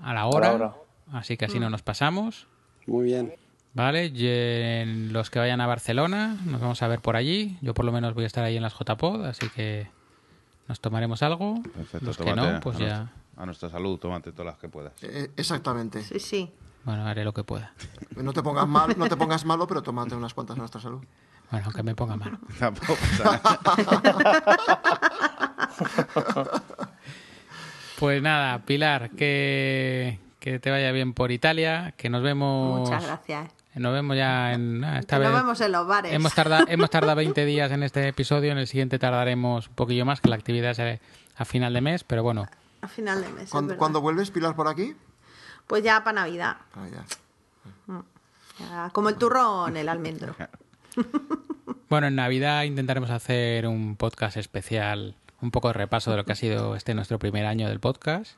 [0.00, 0.74] a la hora, hora.
[1.12, 2.46] así que así no nos pasamos.
[2.86, 3.34] Muy bien.
[3.74, 7.58] Vale, y en los que vayan a Barcelona, nos vamos a ver por allí.
[7.60, 9.88] Yo por lo menos voy a estar ahí en las JPod, así que
[10.68, 11.60] nos tomaremos algo.
[11.74, 14.68] Perfecto, los que no, pues a ya, nuestra- a nuestra salud, tómate todas las que
[14.68, 14.92] puedas.
[15.02, 16.02] Eh, exactamente.
[16.04, 16.52] Sí, sí.
[16.84, 17.72] bueno, haré lo que pueda.
[18.16, 21.02] No te pongas mal, no te pongas malo, pero tómate unas cuantas a nuestra salud.
[21.52, 22.16] Bueno, aunque me ponga.
[22.58, 23.40] Tampoco nada.
[27.98, 32.80] Pues nada, Pilar, que, que te vaya bien por Italia, que nos vemos.
[32.80, 33.48] Muchas gracias.
[33.76, 34.82] Nos vemos ya en.
[34.84, 36.12] ah, Esta Nos vez vemos en los bares.
[36.12, 40.04] hemos, tardado, hemos tardado 20 días en este episodio, en el siguiente tardaremos un poquillo
[40.04, 41.00] más, que la actividad es
[41.36, 42.48] a final de mes, pero bueno,
[42.80, 43.44] A final de mes.
[43.54, 44.96] es ¿Cuándo, vuelves, Pilar, por aquí?
[45.68, 46.56] Pues ya para Navidad.
[46.74, 48.02] Ah, ya.
[48.58, 50.34] Ya, como el turrón, el almendro.
[51.88, 56.32] Bueno, en Navidad intentaremos hacer un podcast especial, un poco de repaso de lo que
[56.32, 58.32] ha sido este nuestro primer año del podcast.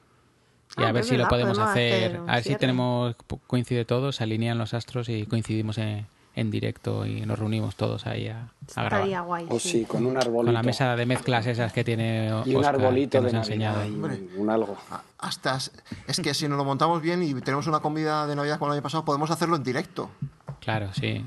[0.76, 3.14] Y Ah, a ver si lo verdad, podemos podemos hacer, a ver si tenemos,
[3.46, 8.06] coincide todo, se alinean los astros y coincidimos en, en directo y nos reunimos todos
[8.08, 9.22] ahí a, a Estaría grabar.
[9.24, 9.46] guay.
[9.50, 10.46] O sí, con un arbolito.
[10.46, 13.40] Con la mesa de mezclas esas que tiene y un arbolito que nos de ha
[13.42, 13.84] enseñado.
[13.86, 14.76] Y un, un algo.
[15.18, 15.58] Hasta,
[16.08, 18.78] es que si nos lo montamos bien y tenemos una comida de Navidad como el
[18.78, 20.10] año pasado, podemos hacerlo en directo.
[20.60, 21.24] Claro, sí.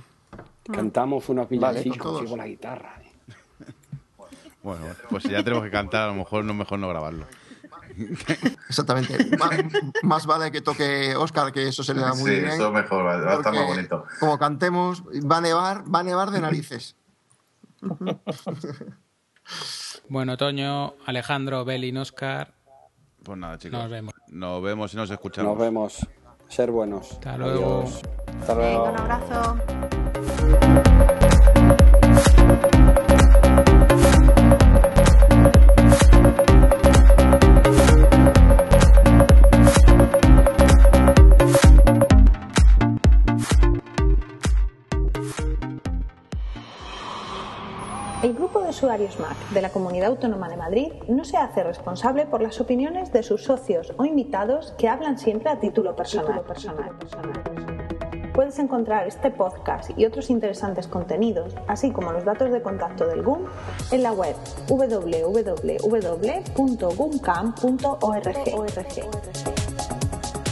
[0.72, 2.94] Cantamos unos Vale, villancicos y con la guitarra.
[4.64, 7.26] Bueno, pues si ya tenemos que cantar, a lo mejor no es mejor no grabarlo.
[8.68, 9.30] Exactamente.
[10.04, 12.48] Más vale que toque Oscar, que eso se le da muy Sí, bien.
[12.50, 14.04] eso mejor, va a estar más bonito.
[14.20, 16.96] Como cantemos, va a nevar, va a nevar de narices.
[20.10, 22.54] Bueno, Toño, Alejandro, Belín, Oscar,
[23.24, 23.80] Pues nada, chicos.
[23.80, 24.14] Nos vemos.
[24.28, 25.52] Nos vemos y nos escuchamos.
[25.54, 26.08] Nos vemos.
[26.50, 27.12] Ser buenos.
[27.14, 27.82] Hasta luego.
[27.84, 28.02] Adiós.
[28.42, 28.92] Hasta Venga, luego.
[28.92, 29.58] un abrazo.
[30.18, 30.24] El
[48.34, 52.42] grupo de usuarios Mac de la Comunidad Autónoma de Madrid no se hace responsable por
[52.42, 56.44] las opiniones de sus socios o invitados que hablan siempre a título personal.
[58.38, 63.24] Puedes encontrar este podcast y otros interesantes contenidos, así como los datos de contacto del
[63.24, 63.48] GUM,
[63.90, 64.36] en la web
[64.68, 65.74] www.gumcam.org.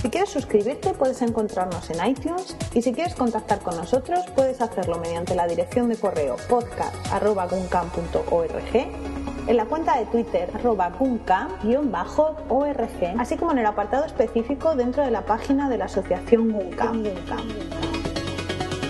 [0.02, 4.98] Si quieres suscribirte puedes encontrarnos en iTunes y si quieres contactar con nosotros puedes hacerlo
[4.98, 9.15] mediante la dirección de correo podcast.guncam.org
[9.48, 12.80] en la cuenta de Twitter arroba guncam-org
[13.20, 17.04] así como en el apartado específico dentro de la página de la asociación Guncam.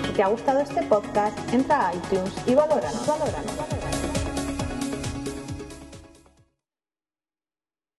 [0.05, 3.05] Si te ha gustado este podcast, entra a iTunes y valóranos.
[3.05, 3.84] valóranos.